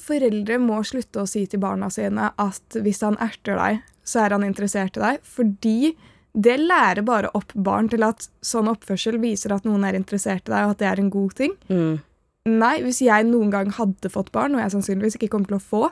foreldre 0.00 0.58
må 0.62 0.80
slutte 0.86 1.22
å 1.22 1.28
si 1.30 1.44
til 1.50 1.62
barna 1.62 1.90
sine 1.92 2.30
at 2.40 2.78
hvis 2.82 3.02
han 3.06 3.18
erter 3.22 3.58
deg, 3.60 3.82
så 4.04 4.24
er 4.24 4.34
han 4.36 4.46
interessert 4.46 4.98
i 4.98 5.04
deg. 5.04 5.20
Fordi 5.26 5.94
det 6.34 6.56
lærer 6.58 7.04
bare 7.06 7.30
opp 7.38 7.52
barn 7.54 7.88
til 7.92 8.02
at 8.06 8.26
sånn 8.44 8.70
oppførsel 8.72 9.20
viser 9.22 9.54
at 9.54 9.66
noen 9.68 9.86
er 9.86 9.98
interessert 9.98 10.48
i 10.48 10.52
deg, 10.52 10.66
og 10.66 10.74
at 10.74 10.82
det 10.82 10.90
er 10.90 11.02
en 11.02 11.12
god 11.14 11.36
ting. 11.38 11.54
Mm. 11.70 12.00
Nei, 12.44 12.82
hvis 12.84 12.98
jeg 13.00 13.24
noen 13.24 13.48
gang 13.52 13.70
hadde 13.72 14.10
fått 14.12 14.28
barn, 14.34 14.52
noe 14.52 14.60
jeg 14.60 14.74
sannsynligvis 14.74 15.16
ikke 15.16 15.30
kommer 15.32 15.48
til 15.48 15.56
å 15.56 15.64
få, 15.64 15.82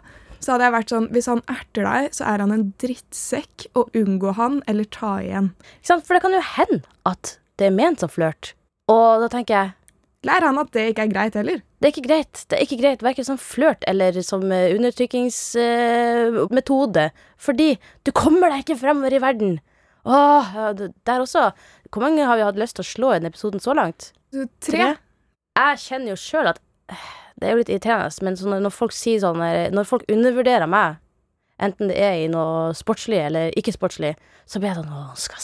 så 0.43 0.53
hadde 0.53 0.67
jeg 0.67 0.75
vært 0.75 0.93
sånn 0.93 1.07
Hvis 1.15 1.29
han 1.31 1.41
erter 1.49 1.87
deg, 1.87 2.09
så 2.17 2.27
er 2.29 2.43
han 2.43 2.53
en 2.53 2.65
drittsekk, 2.83 3.69
og 3.79 3.95
unngå 3.97 4.35
han 4.37 4.59
eller 4.69 4.89
ta 4.93 5.15
igjen. 5.23 5.53
Ikke 5.79 5.93
sant? 5.93 6.05
For 6.09 6.17
det 6.17 6.25
kan 6.25 6.37
jo 6.37 6.43
hende 6.57 6.83
at 7.09 7.37
det 7.61 7.69
er 7.69 7.77
ment 7.77 8.03
som 8.03 8.11
flørt. 8.13 8.53
Og 8.93 9.23
da 9.23 9.31
tenker 9.33 9.57
jeg 9.57 9.79
Lær 10.23 10.45
han 10.47 10.61
at 10.61 10.69
det 10.71 10.85
ikke 10.93 11.03
er 11.03 11.11
greit 11.11 11.35
heller. 11.35 11.63
Det 11.83 11.89
er 11.89 11.93
ikke 11.97 12.07
greit. 12.07 12.45
Det 12.47 12.55
er 12.55 12.63
ikke 12.63 12.77
greit 12.79 13.01
Verken 13.03 13.27
som 13.27 13.39
flørt 13.43 13.83
eller 13.91 14.15
som 14.23 14.45
undertrykkingsmetode. 14.45 16.39
undertrykkingsmetode. 16.39 17.07
fordi 17.37 17.71
du 18.07 18.13
kommer 18.15 18.53
deg 18.53 18.63
ikke 18.63 18.79
fremover 18.79 19.17
i 19.17 19.23
verden. 19.25 19.57
Åh, 20.07 20.53
der 20.79 21.25
også. 21.25 21.51
Hvor 21.91 22.07
mange 22.07 22.23
har 22.23 22.39
vi 22.39 22.47
hatt 22.47 22.61
lyst 22.61 22.79
til 22.79 22.85
å 22.85 22.93
slå 22.93 23.11
i 23.11 23.19
denne 23.19 23.33
episoden 23.35 23.59
så 23.59 23.75
langt? 23.75 24.13
Tre. 24.31 24.47
Tre. 24.63 24.95
Jeg 25.59 25.81
kjenner 25.83 26.15
jo 26.15 26.19
sjøl 26.21 26.53
at 26.55 26.61
det 27.39 27.49
er 27.49 27.55
jo 27.55 27.63
litt 27.63 27.73
irriterende, 27.73 28.25
men 28.25 28.37
sånn, 28.39 28.59
når 28.65 28.75
folk 28.75 28.95
sier 28.95 29.23
sånn 29.23 29.41
Når 29.75 29.89
folk 29.89 30.05
undervurderer 30.13 30.69
meg, 30.71 31.01
enten 31.63 31.91
det 31.91 31.99
er 32.01 32.21
i 32.23 32.29
noe 32.31 32.73
sportslig 32.77 33.21
eller 33.23 33.53
ikke 33.59 33.75
sportslig, 33.75 34.13
så 34.49 34.61
blir 34.61 34.73
jeg 34.73 34.81
sånn 34.81 34.95
Å, 34.95 35.03
skal, 35.19 35.43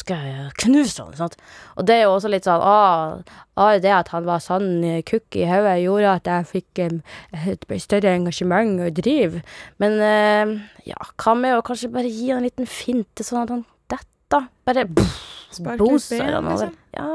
skal 0.00 0.26
jeg 0.28 0.50
knuse 0.64 1.06
han? 1.06 1.16
Sant? 1.18 1.36
Og 1.76 1.86
det 1.88 1.96
er 1.96 2.04
jo 2.06 2.12
også 2.16 2.30
litt 2.32 2.46
sånn 2.46 2.62
Å, 2.62 3.70
det 3.82 3.94
at 3.94 4.12
han 4.14 4.28
var 4.28 4.42
sånn 4.44 4.84
kukk 5.08 5.40
i 5.40 5.48
hodet, 5.48 5.80
gjorde 5.84 6.14
at 6.20 6.30
jeg 6.30 6.50
fikk 6.50 6.84
um, 6.86 7.00
et 7.40 7.66
større 7.82 8.14
engasjement 8.16 8.84
og 8.86 8.94
driv. 9.00 9.40
Men 9.82 9.98
uh, 10.00 10.54
ja, 10.88 11.00
hva 11.20 11.36
med 11.38 11.58
å 11.58 11.66
kanskje 11.66 11.92
bare 11.92 12.10
gi 12.10 12.30
han 12.30 12.42
en 12.42 12.48
liten 12.48 12.70
finte, 12.70 13.26
sånn 13.26 13.42
at 13.44 13.54
han 13.56 13.66
detter? 13.90 14.48
Bare 14.68 14.86
litt 14.86 15.82
boser 15.82 16.26
han 16.28 16.46
over. 16.46 16.70
liksom. 16.70 16.80
Ja. 16.96 17.10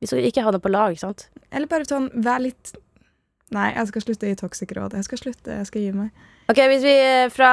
Vi 0.00 0.08
skal 0.08 0.24
ikke 0.24 0.44
ha 0.46 0.52
det 0.54 0.62
på 0.64 0.72
lag, 0.72 0.94
ikke 0.94 1.04
sant? 1.04 1.26
Eller 1.52 1.68
bare 1.70 1.88
sånn, 1.88 2.08
vær 2.24 2.40
litt 2.42 2.72
Nei, 3.50 3.72
jeg 3.74 3.88
skal 3.88 4.02
slutte 4.04 4.26
å 4.28 4.30
gi 4.30 4.36
toxic 4.38 4.72
råd. 4.78 4.92
Jeg 4.94 5.06
skal 5.08 5.18
slutte, 5.18 5.54
jeg 5.58 5.66
skal 5.66 5.82
gi 5.82 5.88
meg. 5.90 6.26
Ok, 6.52 6.60
hvis 6.70 6.84
vi, 6.86 6.92
eh, 7.02 7.30
fra, 7.34 7.50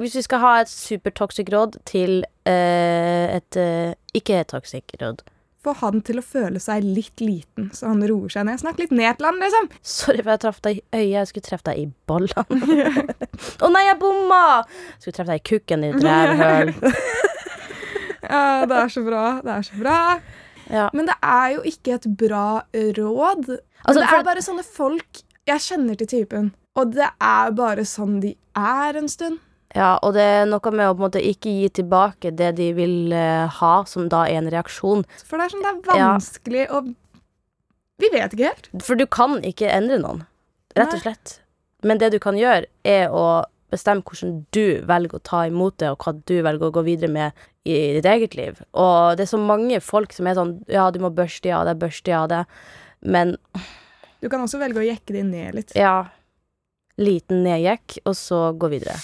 hvis 0.00 0.14
vi 0.16 0.22
skal 0.24 0.40
ha 0.40 0.52
et 0.62 0.70
supertoxic 0.72 1.50
råd 1.52 1.76
til 1.84 2.22
eh, 2.48 3.34
et 3.36 3.58
eh, 3.60 3.92
ikke-toxic 4.16 4.96
råd 5.00 5.20
Få 5.64 5.72
han 5.80 6.02
til 6.04 6.20
å 6.20 6.24
føle 6.24 6.60
seg 6.60 6.84
litt 6.84 7.22
liten, 7.24 7.70
så 7.72 7.88
han 7.88 8.02
roer 8.04 8.32
seg 8.32 8.44
ned. 8.44 8.60
Snakk 8.60 8.80
litt 8.82 8.90
ned 8.92 9.16
til 9.16 9.28
han, 9.30 9.38
liksom. 9.40 9.68
Sorry 9.96 10.20
for 10.20 10.34
jeg 10.34 10.42
traff 10.42 10.60
deg 10.64 10.80
i 10.80 10.82
øyet. 10.92 11.14
Jeg 11.14 11.30
skulle 11.30 11.46
treffe 11.46 11.68
deg 11.70 11.80
i 11.80 11.86
ballene. 12.08 12.80
Å 13.64 13.70
nei, 13.72 13.84
jeg 13.86 13.98
bomma! 14.02 14.42
Jeg 14.64 15.04
skulle 15.06 15.18
treffe 15.20 15.32
deg 15.32 15.40
i 15.40 15.46
kukken, 15.52 15.86
ditt 15.86 16.04
rævhøl. 16.08 16.74
Ja, 18.24 18.44
det 18.68 18.80
er 18.82 18.92
så 18.92 19.04
bra. 19.04 19.24
Det 19.44 19.56
er 19.56 19.68
så 19.68 19.80
bra. 19.80 19.98
Ja. 20.74 20.88
Men 20.92 21.06
det 21.06 21.14
er 21.22 21.54
jo 21.54 21.62
ikke 21.70 21.94
et 22.00 22.06
bra 22.18 22.44
råd. 22.74 23.48
Altså, 23.84 24.00
det 24.00 24.08
er 24.10 24.24
bare 24.26 24.42
sånne 24.42 24.64
folk 24.66 25.20
Jeg 25.46 25.60
kjenner 25.60 25.94
til 26.00 26.08
typen. 26.08 26.46
Og 26.74 26.94
det 26.96 27.06
er 27.22 27.50
bare 27.54 27.84
sånn 27.86 28.16
de 28.22 28.32
er 28.58 28.96
en 28.98 29.08
stund. 29.12 29.38
ja, 29.74 29.98
og 30.02 30.14
det 30.16 30.22
er 30.22 30.44
noe 30.46 30.70
med 30.72 30.86
å 30.88 30.94
på 30.94 31.02
en 31.02 31.04
måte 31.08 31.20
ikke 31.22 31.50
gi 31.52 31.68
tilbake 31.80 32.30
det 32.34 32.52
de 32.58 32.72
vil 32.74 33.12
eh, 33.12 33.46
ha, 33.60 33.72
som 33.90 34.08
da 34.08 34.24
er 34.26 34.38
en 34.40 34.50
reaksjon. 34.50 35.04
For 35.26 35.36
det 35.38 35.44
er 35.46 35.54
sånn 35.54 35.62
det 35.64 35.72
er 35.92 35.98
Ja. 35.98 36.08
vanskelig 36.16 36.66
å 36.70 36.82
Vi 38.00 38.08
vet 38.12 38.32
ikke 38.34 38.48
helt. 38.50 38.68
For 38.82 38.96
du 38.98 39.06
kan 39.06 39.36
ikke 39.46 39.68
endre 39.70 39.98
noen, 40.02 40.24
rett 40.76 40.88
og 40.90 40.98
Nei. 40.98 41.02
slett. 41.04 41.40
Men 41.84 41.98
det 41.98 42.10
du 42.12 42.18
kan 42.18 42.34
gjøre, 42.34 42.64
er 42.84 43.08
å 43.14 43.44
bestemme 43.70 44.02
hvordan 44.02 44.46
du 44.50 44.80
velger 44.86 45.18
å 45.18 45.22
ta 45.22 45.44
imot 45.46 45.76
det, 45.78 45.90
og 45.92 45.98
hva 45.98 46.12
du 46.26 46.42
velger 46.42 46.70
å 46.70 46.72
gå 46.74 46.82
videre 46.84 47.10
med 47.10 47.32
i 47.64 47.76
ditt 47.96 48.04
eget 48.04 48.34
liv. 48.36 48.58
Og 48.76 49.16
det 49.16 49.24
er 49.24 49.30
så 49.32 49.40
mange 49.40 49.80
folk 49.80 50.12
som 50.12 50.28
er 50.28 50.36
sånn 50.36 50.58
Ja, 50.68 50.90
du 50.92 51.00
må 51.00 51.10
børste 51.14 51.52
av 51.56 51.64
det, 51.68 51.78
børste 51.80 52.12
av 52.16 52.28
det. 52.32 52.42
Men 53.00 53.36
Du 54.20 54.28
kan 54.32 54.44
også 54.44 54.60
velge 54.60 54.80
å 54.80 54.86
jekke 54.86 55.16
det 55.16 55.24
ned 55.28 55.54
litt. 55.60 55.74
ja 55.76 56.10
Liten 56.96 57.42
nedjekk, 57.42 57.98
og 58.06 58.14
så 58.14 58.52
gå 58.54 58.68
videre. 58.70 58.94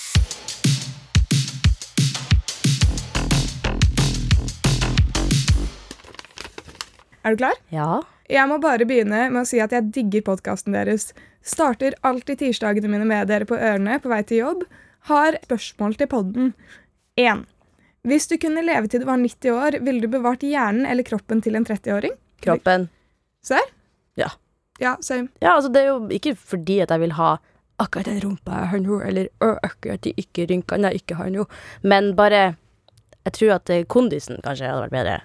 Er 7.25 7.35
du 7.35 7.41
klar? 7.43 7.59
Ja. 7.75 8.01
Jeg 8.31 8.47
må 8.49 8.61
bare 8.63 8.87
begynne 8.87 9.27
med 9.33 9.43
å 9.43 9.49
si 9.49 9.59
at 9.61 9.75
jeg 9.75 9.91
digger 9.93 10.23
podkasten 10.31 10.77
deres. 10.77 11.11
Starter 11.43 11.97
alltid 12.07 12.39
tirsdagene 12.45 12.89
mine 12.93 13.09
med 13.09 13.29
dere 13.29 13.49
på 13.49 13.59
ørene 13.59 13.99
på 14.01 14.13
vei 14.13 14.23
til 14.23 14.45
jobb. 14.45 14.63
Har 15.11 15.37
spørsmål 15.45 15.99
til 15.99 16.09
podden. 16.15 16.53
1. 17.19 17.43
Hvis 18.09 18.29
du 18.31 18.37
kunne 18.41 18.63
leve 18.65 18.89
til 18.89 19.03
du 19.03 19.07
var 19.09 19.21
90 19.21 19.53
år, 19.53 19.77
ville 19.85 20.01
du 20.01 20.09
bevart 20.09 20.45
hjernen 20.47 20.87
eller 20.89 21.05
kroppen 21.05 21.43
til 21.45 21.59
en 21.59 21.67
30-åring? 21.69 22.15
Kroppen. 22.41 22.89
Ser? 23.45 23.67
Ja. 24.17 24.31
Ja, 24.81 24.95
same. 25.05 25.29
Ja, 25.43 25.55
altså, 25.59 25.69
det 25.73 25.83
er 25.83 25.91
jo 25.91 25.99
ikke 26.17 26.33
fordi 26.37 26.79
at 26.81 26.93
jeg 26.95 27.03
vil 27.03 27.13
ha 27.19 27.35
akkurat 27.81 28.09
den 28.09 28.21
rumpa 28.25 28.63
jeg 28.63 28.71
har 28.73 28.81
nå, 28.85 29.01
eller 29.05 29.29
akkurat 29.65 30.01
de 30.05 30.15
ikke 30.21 30.47
rynkene 30.49 30.91
jeg 30.91 31.03
ikke 31.03 31.19
har 31.21 31.31
nå, 31.33 31.47
men 31.83 32.15
bare 32.17 32.57
Jeg 33.21 33.35
tror 33.37 33.51
at 33.59 33.69
eh, 33.69 33.85
kondisen 33.85 34.39
kanskje 34.41 34.65
hadde 34.65 34.87
vært 34.87 34.95
bedre. 34.95 35.17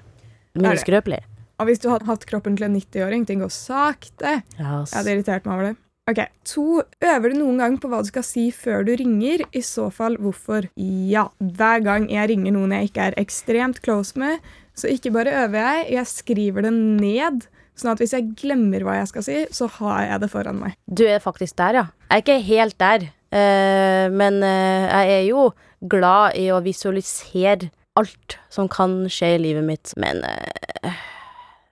Mindre 0.59 0.75
skrøpelig. 0.81 1.21
Og 1.63 1.69
hvis 1.69 1.79
du 1.79 1.87
hadde 1.87 2.09
hatt 2.09 2.25
kroppen 2.27 2.57
til 2.59 2.67
en 2.67 2.75
90-åring, 2.75 3.23
ting 3.23 3.39
går 3.39 3.53
sakte. 3.55 4.41
Yes. 4.59 4.91
Jeg 4.91 4.97
hadde 4.97 5.13
irritert 5.13 5.47
meg 5.47 5.53
over 5.53 5.69
det. 5.69 5.77
Ok, 6.05 6.19
To. 6.45 6.83
Øver 7.01 7.31
du 7.33 7.39
noen 7.39 7.57
gang 7.57 7.75
på 7.81 7.89
hva 7.89 8.03
du 8.05 8.09
skal 8.11 8.21
si 8.25 8.43
før 8.53 8.83
du 8.85 8.91
ringer? 8.99 9.41
I 9.57 9.61
så 9.65 9.87
fall 9.89 10.19
hvorfor? 10.21 10.67
Ja. 10.77 11.23
Hver 11.41 11.81
gang 11.81 12.05
jeg 12.13 12.29
ringer 12.29 12.53
noen 12.53 12.75
jeg 12.77 12.91
ikke 12.91 13.07
er 13.09 13.17
ekstremt 13.17 13.81
close 13.81 14.13
med, 14.21 14.37
så 14.77 14.91
ikke 14.93 15.09
bare 15.15 15.33
øver 15.47 15.57
jeg, 15.57 15.87
jeg 15.95 16.11
skriver 16.11 16.67
det 16.67 16.73
ned. 16.77 17.49
Sånn 17.73 17.95
at 17.95 18.03
hvis 18.03 18.13
jeg 18.13 18.29
glemmer 18.37 18.85
hva 18.85 18.99
jeg 18.99 19.09
skal 19.15 19.25
si, 19.25 19.41
så 19.49 19.65
har 19.79 20.05
jeg 20.05 20.21
det 20.21 20.31
foran 20.35 20.61
meg. 20.61 20.77
Du 20.85 21.07
er 21.09 21.23
faktisk 21.23 21.57
der, 21.57 21.81
ja. 21.81 21.85
Jeg 22.11 22.21
er 22.21 22.23
ikke 22.23 22.39
helt 22.53 22.79
der, 22.85 23.09
eh, 23.41 24.05
men 24.13 24.41
eh, 24.45 24.85
jeg 24.85 25.17
er 25.17 25.27
jo 25.31 25.49
glad 25.89 26.37
i 26.37 26.51
å 26.53 26.61
visualisere 26.63 27.73
alt 27.97 28.37
som 28.53 28.69
kan 28.69 29.01
skje 29.09 29.35
i 29.39 29.45
livet 29.49 29.65
mitt, 29.65 29.97
men 29.97 30.21
eh, 30.29 31.05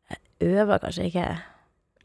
jeg 0.09 0.57
øver 0.57 0.81
kanskje 0.81 1.11
ikke. 1.13 1.33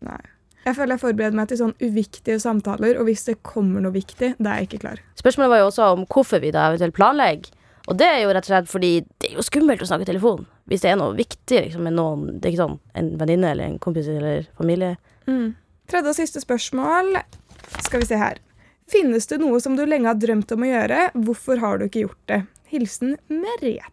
Nei. 0.04 0.26
Jeg 0.68 0.76
føler 0.76 0.98
jeg 0.98 1.00
forbereder 1.00 1.36
meg 1.38 1.48
til 1.48 1.60
sånn 1.62 1.76
uviktige 1.80 2.36
samtaler, 2.42 2.98
og 3.00 3.06
hvis 3.08 3.22
det 3.24 3.38
kommer 3.46 3.80
noe 3.80 3.94
viktig, 3.94 4.34
da 4.36 4.52
er 4.52 4.60
jeg 4.60 4.68
ikke 4.68 4.82
klar. 4.82 5.00
Spørsmålet 5.16 5.54
var 5.54 5.62
jo 5.62 5.68
også 5.70 5.86
om 5.94 6.02
hvorfor 6.04 6.42
vi 6.42 6.50
da 6.52 6.66
eventuelt 6.68 6.96
planlegger. 6.98 7.54
Og 7.88 7.96
det 7.96 8.04
er 8.04 8.18
jo 8.20 8.34
rett 8.36 8.44
og 8.44 8.52
slett 8.52 8.68
fordi 8.68 8.90
det 9.16 9.30
er 9.30 9.38
jo 9.38 9.46
skummelt 9.46 9.80
å 9.80 9.88
snakke 9.88 10.04
i 10.04 10.10
telefon. 10.10 10.44
Hvis 10.68 10.84
det 10.84 10.90
er 10.92 10.98
noe 11.00 11.16
viktig 11.16 11.62
liksom, 11.64 11.86
med 11.88 11.96
noen, 11.96 12.26
det 12.36 12.50
er 12.50 12.52
ikke 12.52 12.66
sånn 12.66 12.76
en 13.00 13.10
venninne 13.22 13.54
eller 13.54 13.70
en 13.70 13.78
kompis 13.80 14.10
eller 14.12 14.44
familie. 14.60 14.98
Tredje 15.88 16.12
og 16.12 16.18
siste 16.18 16.44
spørsmål. 16.44 17.16
Skal 17.86 18.04
vi 18.04 18.10
se 18.10 18.20
her. 18.20 18.42
Finnes 18.92 19.28
det 19.32 19.40
noe 19.40 19.60
som 19.64 19.76
du 19.76 19.86
lenge 19.88 20.08
har 20.10 20.20
drømt 20.20 20.52
om 20.52 20.64
å 20.64 20.68
gjøre? 20.68 21.06
Hvorfor 21.16 21.64
har 21.64 21.80
du 21.80 21.88
ikke 21.88 22.04
gjort 22.04 22.20
det? 22.28 22.42
Hilsen 22.68 23.16
Merete. 23.32 23.88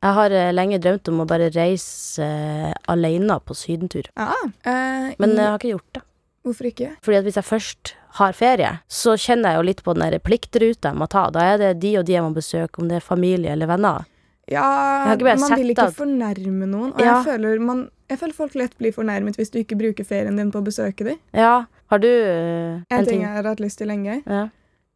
Jeg 0.00 0.16
har 0.16 0.32
eh, 0.32 0.52
lenge 0.54 0.78
drømt 0.80 1.08
om 1.12 1.22
å 1.22 1.26
bare 1.28 1.50
reise 1.52 2.24
eh, 2.24 2.70
alene 2.88 3.36
på 3.44 3.56
sydentur. 3.56 4.08
Ah, 4.16 4.46
eh, 4.64 5.10
Men 5.20 5.34
jeg 5.36 5.44
har 5.44 5.58
ikke 5.58 5.74
gjort 5.74 5.98
det. 5.98 6.04
Hvorfor 6.40 6.70
ikke? 6.70 6.94
Fordi 7.04 7.18
at 7.18 7.26
hvis 7.26 7.36
jeg 7.36 7.44
først 7.44 7.90
har 8.16 8.32
ferie, 8.32 8.70
så 8.88 9.12
kjenner 9.20 9.52
jeg 9.52 9.60
jo 9.60 9.66
litt 9.68 9.82
på 9.84 9.92
den 9.92 10.06
der 10.06 10.22
pliktruta 10.24 10.94
jeg 10.94 10.98
må 11.02 11.08
ta. 11.12 11.26
Da 11.34 11.44
er 11.52 11.60
det 11.60 11.74
de 11.82 11.98
og 12.00 12.06
de 12.08 12.16
jeg 12.16 12.24
må 12.24 12.32
besøke, 12.32 12.80
om 12.80 12.88
det 12.88 12.96
er 12.96 13.04
familie 13.04 13.52
eller 13.52 13.68
venner. 13.68 14.06
Ja, 14.50 14.64
man 15.06 15.52
vil 15.54 15.74
ikke 15.74 15.90
fornærme 15.94 16.66
noen. 16.66 16.94
Og 16.94 17.00
Ja. 17.00 17.20
jeg, 17.20 17.26
føler 17.28 17.60
man, 17.62 17.90
jeg 18.08 18.18
føler 18.18 18.34
folk 18.34 18.54
lett 18.58 18.72
blir 18.78 18.92
fornærmet 18.96 19.36
hvis 19.36 19.52
du 19.52 19.60
ikke 19.60 19.78
bruker 19.78 20.04
ferien 20.04 20.36
din 20.40 20.50
på 20.50 20.58
å 20.58 20.66
besøke 20.66 21.04
dem. 21.06 21.20
Ja, 21.36 21.66
har 21.92 21.98
du 21.98 22.08
uh, 22.08 22.80
En 22.90 23.06
ting 23.06 23.20
jeg 23.22 23.30
har 23.30 23.44
hatt 23.44 23.60
lyst 23.60 23.78
til 23.78 23.92
lenge. 23.92 24.22
Ja. 24.26 24.48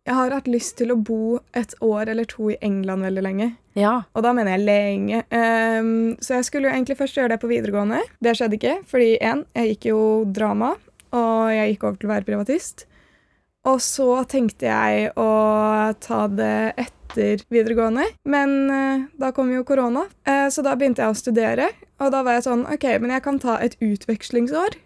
Jeg 0.04 0.18
har 0.18 0.34
hatt 0.36 0.48
lyst 0.52 0.74
til 0.76 0.92
å 0.92 0.98
bo 1.00 1.38
et 1.56 1.70
år 1.80 2.10
eller 2.12 2.26
to 2.28 2.50
i 2.52 2.58
England 2.60 3.06
veldig 3.06 3.22
lenge. 3.24 3.52
ja. 3.72 4.02
Og 4.12 4.22
da 4.22 4.34
mener 4.36 4.58
jeg 4.58 4.66
lenge. 4.66 5.22
Um, 5.32 6.16
så 6.20 6.36
jeg 6.36 6.48
skulle 6.48 6.68
jo 6.68 6.74
egentlig 6.74 6.98
først 6.98 7.16
gjøre 7.16 7.32
det 7.32 7.38
på 7.40 7.48
videregående. 7.48 8.02
Det 8.20 8.34
skjedde 8.36 8.58
ikke, 8.58 8.74
fordi 8.90 9.14
én, 9.16 9.46
jeg 9.56 9.70
gikk 9.72 9.86
jo 9.88 10.00
drama, 10.28 10.74
og 11.16 11.54
jeg 11.54 11.72
gikk 11.72 11.86
over 11.88 11.96
til 11.96 12.10
å 12.10 12.12
være 12.12 12.28
privatist. 12.28 12.84
Og 13.64 13.80
så 13.80 14.10
tenkte 14.28 14.68
jeg 14.68 15.08
å 15.16 15.30
ta 16.04 16.20
det 16.28 16.74
etter 16.84 17.46
videregående, 17.48 18.04
men 18.28 18.54
uh, 18.68 19.06
da 19.16 19.32
kom 19.32 19.52
jo 19.54 19.64
korona, 19.64 20.04
Uh, 20.28 20.50
så 20.52 20.60
da 20.64 20.76
begynte 20.76 21.00
jeg 21.00 21.14
å 21.14 21.16
studere. 21.16 21.70
Og 22.04 22.12
da 22.12 22.20
var 22.26 22.36
jeg 22.36 22.44
sånn 22.50 22.66
OK, 22.68 22.84
men 23.00 23.16
jeg 23.16 23.24
kan 23.24 23.40
ta 23.40 23.56
et 23.64 23.78
utvekslingsår 23.80 24.76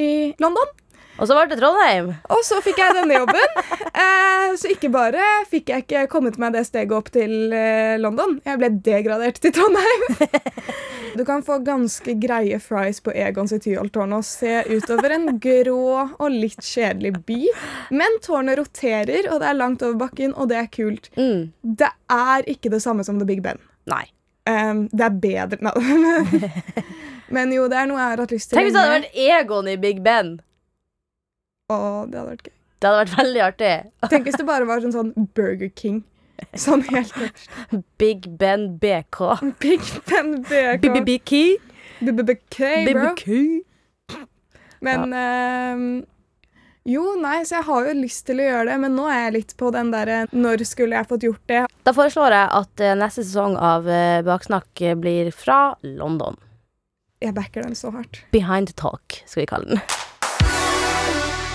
i 0.00 0.32
London. 0.40 0.72
Og 1.18 1.28
så 1.28 1.36
ble 1.36 1.44
det 1.50 1.60
Trondheim. 1.60 2.10
Og 2.34 2.40
så 2.46 2.58
fikk 2.64 2.80
jeg 2.82 2.98
denne 3.00 3.22
jobben. 3.22 3.60
Eh, 3.94 4.56
så 4.58 4.72
ikke 4.72 4.88
bare 4.90 5.22
fikk 5.46 5.68
jeg 5.70 5.84
ikke 5.84 6.00
kommet 6.10 6.34
meg 6.42 6.50
det 6.56 6.64
steget 6.66 6.90
opp 6.96 7.12
til 7.14 7.52
eh, 7.54 7.94
London, 8.02 8.40
jeg 8.42 8.58
ble 8.58 8.70
degradert 8.82 9.38
til 9.38 9.54
Trondheim. 9.54 10.08
Du 11.14 11.22
kan 11.24 11.44
få 11.46 11.60
ganske 11.62 12.16
greie 12.18 12.58
fries 12.58 12.98
på 13.00 13.12
Egons 13.14 13.52
i 13.54 13.60
Tyholttårnet 13.62 14.18
og 14.18 14.26
se 14.26 14.64
utover 14.66 15.14
en 15.14 15.28
grå 15.38 15.84
og 16.02 16.24
litt 16.26 16.58
kjedelig 16.66 17.12
by. 17.28 17.38
Men 17.94 18.18
tårnet 18.24 18.58
roterer, 18.58 19.28
og 19.30 19.38
det 19.44 19.52
er 19.52 19.60
langt 19.60 19.84
over 19.86 20.00
bakken, 20.00 20.34
og 20.34 20.50
det 20.50 20.58
er 20.58 20.66
kult. 20.74 21.06
Mm. 21.14 21.52
Det 21.62 21.92
er 22.10 22.50
ikke 22.50 22.72
det 22.74 22.82
samme 22.82 23.06
som 23.06 23.22
The 23.22 23.28
Big 23.30 23.44
Ben. 23.46 23.62
Nei. 23.90 24.08
Um, 24.50 24.88
det 24.92 25.06
er 25.06 25.14
bedre 25.22 25.56
Nei. 25.64 26.42
Men 27.34 27.54
jo, 27.54 27.68
det 27.70 27.78
er 27.80 27.86
noe 27.88 27.96
jeg 27.96 28.10
har 28.10 28.20
hatt 28.20 28.34
lyst 28.34 28.50
til 28.50 28.58
Tenk 28.58 28.66
hvis 28.66 28.74
det 28.74 28.82
hadde 28.82 28.98
vært 28.98 29.22
Egon 29.24 29.70
i 29.70 29.78
Big 29.80 30.02
Ben. 30.04 30.34
Å, 31.72 32.04
det 32.10 32.18
hadde 32.18 32.30
vært 32.34 32.48
gøy. 32.50 32.56
Det 32.76 32.88
hadde 32.90 33.00
vært 33.00 33.14
veldig 33.16 33.42
artig. 33.44 33.74
Tenk 34.12 34.26
hvis 34.28 34.40
det 34.40 34.46
bare 34.48 34.68
var 34.68 34.82
sånn, 34.84 34.92
sånn 34.92 35.30
Burger 35.36 35.70
King. 35.72 36.02
Sånn 36.58 36.82
helt 36.90 37.14
øverst. 37.16 37.46
Big 38.00 38.26
Ben 38.40 38.74
BK. 38.82 39.20
Big 39.62 39.84
Ben 40.10 40.34
BK. 40.44 40.82
BBBK. 40.82 41.32
BBBK, 42.04 42.58
bro. 42.90 43.14
BBK. 43.14 44.24
Men 44.84 45.14
ehm, 45.16 45.86
Jo, 46.84 47.14
nei, 47.16 47.38
så 47.48 47.62
jeg 47.62 47.68
har 47.70 47.86
jo 47.88 47.96
lyst 47.96 48.26
til 48.28 48.42
å 48.42 48.48
gjøre 48.50 48.66
det, 48.68 48.78
men 48.82 48.92
nå 48.98 49.06
er 49.08 49.22
jeg 49.22 49.36
litt 49.38 49.54
på 49.56 49.70
den 49.72 49.88
derre 49.94 50.24
Når 50.34 50.66
skulle 50.68 50.98
jeg 50.98 51.08
fått 51.08 51.24
gjort 51.24 51.44
det? 51.48 51.62
Da 51.86 51.94
foreslår 51.96 52.36
jeg 52.36 52.50
at 52.60 52.84
eh, 52.84 52.96
neste 53.00 53.24
sesong 53.24 53.56
av 53.56 53.88
eh, 53.88 54.20
Baksnakk 54.26 54.84
eh, 54.84 54.98
blir 55.00 55.32
fra 55.32 55.78
London. 55.80 56.36
Jeg 57.24 57.32
backer 57.38 57.64
den 57.64 57.78
så 57.78 57.94
hardt. 57.94 58.20
Behind 58.36 58.74
talk, 58.76 59.22
skal 59.24 59.46
vi 59.46 59.52
kalle 59.54 59.78
den. 59.78 60.03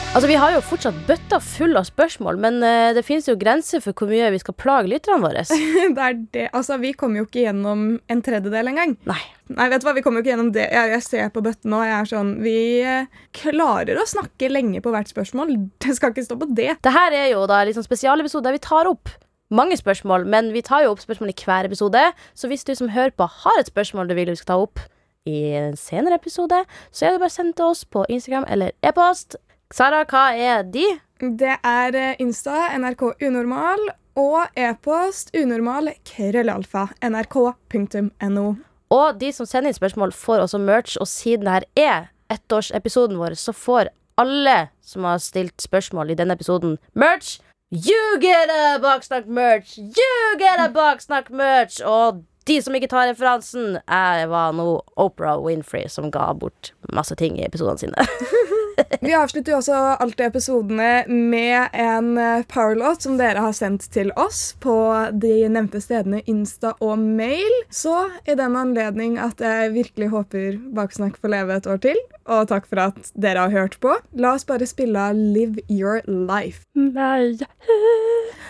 Altså, 0.09 0.25
Vi 0.27 0.37
har 0.41 0.55
jo 0.55 0.61
fortsatt 0.65 0.95
bøtta 1.05 1.37
full 1.37 1.77
av 1.77 1.85
spørsmål, 1.85 2.39
men 2.41 2.55
uh, 2.65 2.89
det 2.97 3.03
finnes 3.05 3.27
jo 3.29 3.35
grenser 3.37 3.81
for 3.83 3.93
hvor 3.93 4.09
mye 4.09 4.31
vi 4.33 4.39
skal 4.41 4.55
plage 4.57 4.89
lytterne 4.89 5.21
våre. 5.21 5.43
det 5.95 6.01
er 6.01 6.15
det. 6.33 6.45
Altså, 6.57 6.79
vi 6.81 6.95
kommer 6.97 7.21
jo 7.21 7.27
ikke 7.27 7.43
gjennom 7.43 7.83
en 8.09 8.23
tredjedel 8.25 8.71
engang. 8.71 8.95
Nei. 9.09 9.19
Nei, 9.53 9.67
vet 9.69 9.83
du 9.83 9.85
hva, 9.85 9.93
vi 9.93 10.01
kommer 10.05 10.19
jo 10.19 10.25
ikke 10.25 10.31
gjennom 10.33 10.49
det. 10.55 10.65
Jeg, 10.73 10.93
jeg 10.95 11.05
ser 11.05 11.29
på 11.33 11.43
bøtten 11.45 11.69
nå, 11.69 11.83
og 11.83 11.87
jeg 11.87 11.95
er 11.95 12.09
sånn 12.09 12.31
Vi 12.41 12.57
eh, 12.81 13.21
klarer 13.37 14.01
å 14.01 14.05
snakke 14.09 14.49
lenge 14.49 14.81
på 14.81 14.93
hvert 14.93 15.13
spørsmål. 15.13 15.53
Det 15.85 15.93
skal 15.97 16.15
ikke 16.15 16.25
stå 16.25 16.37
på 16.41 16.47
det. 16.57 16.71
Det 16.85 16.93
her 16.95 17.15
er 17.15 17.27
jo 17.35 17.43
da 17.49 17.59
en 17.61 17.69
liksom 17.69 17.85
spesialepisode 17.85 18.49
der 18.49 18.57
vi 18.57 18.65
tar 18.65 18.89
opp 18.89 19.13
mange 19.53 19.77
spørsmål, 19.77 20.25
men 20.29 20.49
vi 20.53 20.65
tar 20.65 20.87
jo 20.87 20.93
opp 20.95 21.03
spørsmål 21.03 21.35
i 21.35 21.37
hver 21.37 21.69
episode. 21.69 22.01
Så 22.33 22.49
hvis 22.49 22.65
du 22.65 22.73
som 22.77 22.89
hører 22.93 23.13
på 23.13 23.29
har 23.43 23.61
et 23.61 23.69
spørsmål 23.69 24.09
du 24.09 24.17
vil 24.17 24.33
vi 24.33 24.41
skal 24.41 24.55
ta 24.55 24.57
opp 24.65 24.81
i 25.29 25.53
en 25.59 25.77
senere 25.77 26.17
episode, 26.17 26.63
så 26.89 27.05
er 27.05 27.13
det 27.13 27.21
bare 27.21 27.29
å 27.29 27.37
sende 27.37 27.57
til 27.57 27.69
oss 27.69 27.85
på 27.85 28.07
Instagram 28.09 28.49
eller 28.49 28.73
e-post. 28.85 29.37
Sara, 29.69 30.01
hva 30.09 30.31
er 30.33 30.63
de? 30.65 30.85
Det 31.21 31.55
er 31.61 31.95
eh, 31.95 32.21
Insta, 32.23 32.71
NRK 32.73 33.03
Unormal, 33.27 33.83
og 34.17 34.57
e-post 34.57 35.29
unormal 35.37 35.91
krøllalfa 36.09 36.87
nrk.no. 37.05 38.45
Og 38.89 39.19
de 39.21 39.29
som 39.35 39.45
sender 39.45 39.69
inn 39.69 39.77
spørsmål, 39.77 40.15
får 40.17 40.41
også 40.47 40.59
merch, 40.63 40.97
og 40.97 41.05
siden 41.07 41.45
det 41.45 41.53
her 41.53 41.67
er 41.77 42.09
ettårsepisoden 42.33 43.19
vår, 43.21 43.37
så 43.37 43.53
får 43.53 43.91
alle 44.19 44.57
som 44.81 45.05
har 45.05 45.21
stilt 45.21 45.61
spørsmål 45.61 46.15
i 46.15 46.17
denne 46.17 46.33
episoden, 46.33 46.79
merch. 46.97 47.37
You 47.69 48.17
get 48.17 48.49
a 48.49 48.79
Baksnakk 48.81 49.29
merch! 49.29 49.77
You 49.77 50.37
get 50.41 50.57
a 50.57 50.71
Baksnakk 50.73 51.29
merch! 51.29 51.77
Og 51.85 52.23
de 52.49 52.57
som 52.65 52.73
ikke 52.73 52.89
tar 52.89 53.11
referansen, 53.11 53.77
jeg 53.85 54.29
var 54.33 54.57
nå 54.57 54.71
Oprah 54.97 55.37
Winfrey 55.45 55.85
som 55.93 56.09
ga 56.09 56.31
bort 56.33 56.73
masse 56.89 57.13
ting 57.21 57.37
i 57.37 57.45
episodene 57.45 57.77
sine. 57.85 58.09
Vi 59.01 59.13
avslutter 59.15 59.53
jo 59.53 59.59
også 59.59 59.77
alltid 59.99 60.25
episodene 60.27 61.03
med 61.07 61.67
en 61.73 62.17
eh, 62.17 62.43
powerlåt 62.49 63.01
som 63.05 63.17
dere 63.19 63.43
har 63.43 63.55
sendt 63.55 63.87
til 63.93 64.11
oss 64.19 64.53
på 64.63 64.75
de 65.21 65.33
nevnte 65.51 65.81
stedene 65.83 66.21
Insta 66.29 66.73
og 66.83 66.99
mail. 66.99 67.55
Så 67.73 67.95
i 68.27 68.35
den 68.39 68.57
anledning 68.59 69.17
at 69.21 69.41
jeg 69.43 69.73
virkelig 69.75 70.11
håper 70.13 70.59
Baksnakk 70.75 71.19
får 71.21 71.29
leve 71.35 71.59
et 71.59 71.69
år 71.69 71.81
til, 71.83 71.99
og 72.29 72.47
takk 72.51 72.67
for 72.69 72.77
at 72.89 73.11
dere 73.15 73.39
har 73.47 73.55
hørt 73.55 73.79
på, 73.83 73.95
la 74.13 74.35
oss 74.37 74.47
bare 74.49 74.67
spille 74.69 74.99
av 75.09 75.17
Live 75.17 75.63
Your 75.69 76.01
Life. 76.07 76.65
Nei, 76.75 77.37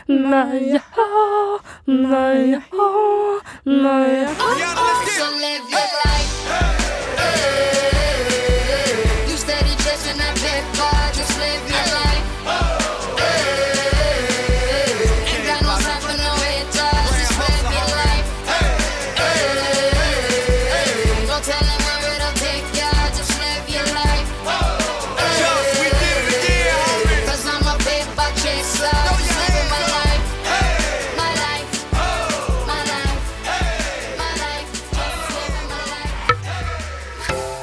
nei, 0.07 0.79
nei, 1.87 2.59
nei. 3.65 4.09
So 5.19 5.25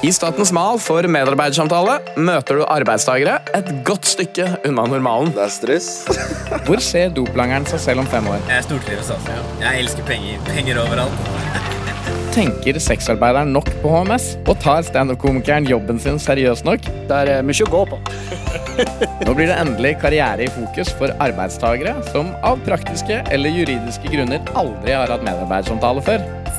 I 0.06 0.10
Statens 0.14 0.52
Mal 0.54 0.76
for 0.78 1.02
medarbeidersamtale 1.10 1.96
møter 2.22 2.60
du 2.60 2.62
arbeidstakere 2.70 3.40
et 3.58 3.70
godt 3.88 4.06
stykke 4.06 4.44
unna 4.68 4.84
normalen. 4.86 5.32
Det 5.34 5.42
er 5.42 5.50
stress. 5.50 5.88
Hvor 6.68 6.78
ser 6.84 7.10
doplangeren 7.16 7.66
seg 7.66 7.82
selv 7.82 8.04
om 8.04 8.10
fem 8.12 8.28
år? 8.30 8.38
Jeg 8.46 8.68
stortrives, 8.68 9.10
altså. 9.10 9.40
Jeg 9.64 9.82
elsker 9.82 10.06
penger. 10.06 10.38
Penger 10.46 10.78
overalt. 10.84 11.26
Tenker 12.36 12.78
sexarbeideren 12.86 13.50
nok 13.56 13.72
på 13.82 13.96
HMS? 13.96 14.28
Og 14.46 14.54
tar 14.62 14.86
standup-komikeren 14.86 15.66
jobben 15.66 15.98
sin 15.98 16.22
seriøst 16.22 16.68
nok? 16.68 16.86
Det 17.10 17.20
er 17.24 17.42
mye 17.42 17.66
å 17.66 17.74
gå 17.74 17.82
på. 17.90 17.98
Nå 19.26 19.34
blir 19.34 19.50
det 19.50 19.58
endelig 19.58 19.96
karriere 20.06 20.46
i 20.46 20.54
fokus 20.60 20.94
for 21.00 21.18
arbeidstagere 21.18 21.98
som 22.12 22.30
av 22.46 22.62
praktiske 22.68 23.24
eller 23.26 23.58
juridiske 23.58 24.14
grunner 24.14 24.54
aldri 24.54 24.94
har 24.94 25.10
hatt 25.10 25.26
medarbeidersamtale 25.26 26.10
før. 26.12 26.35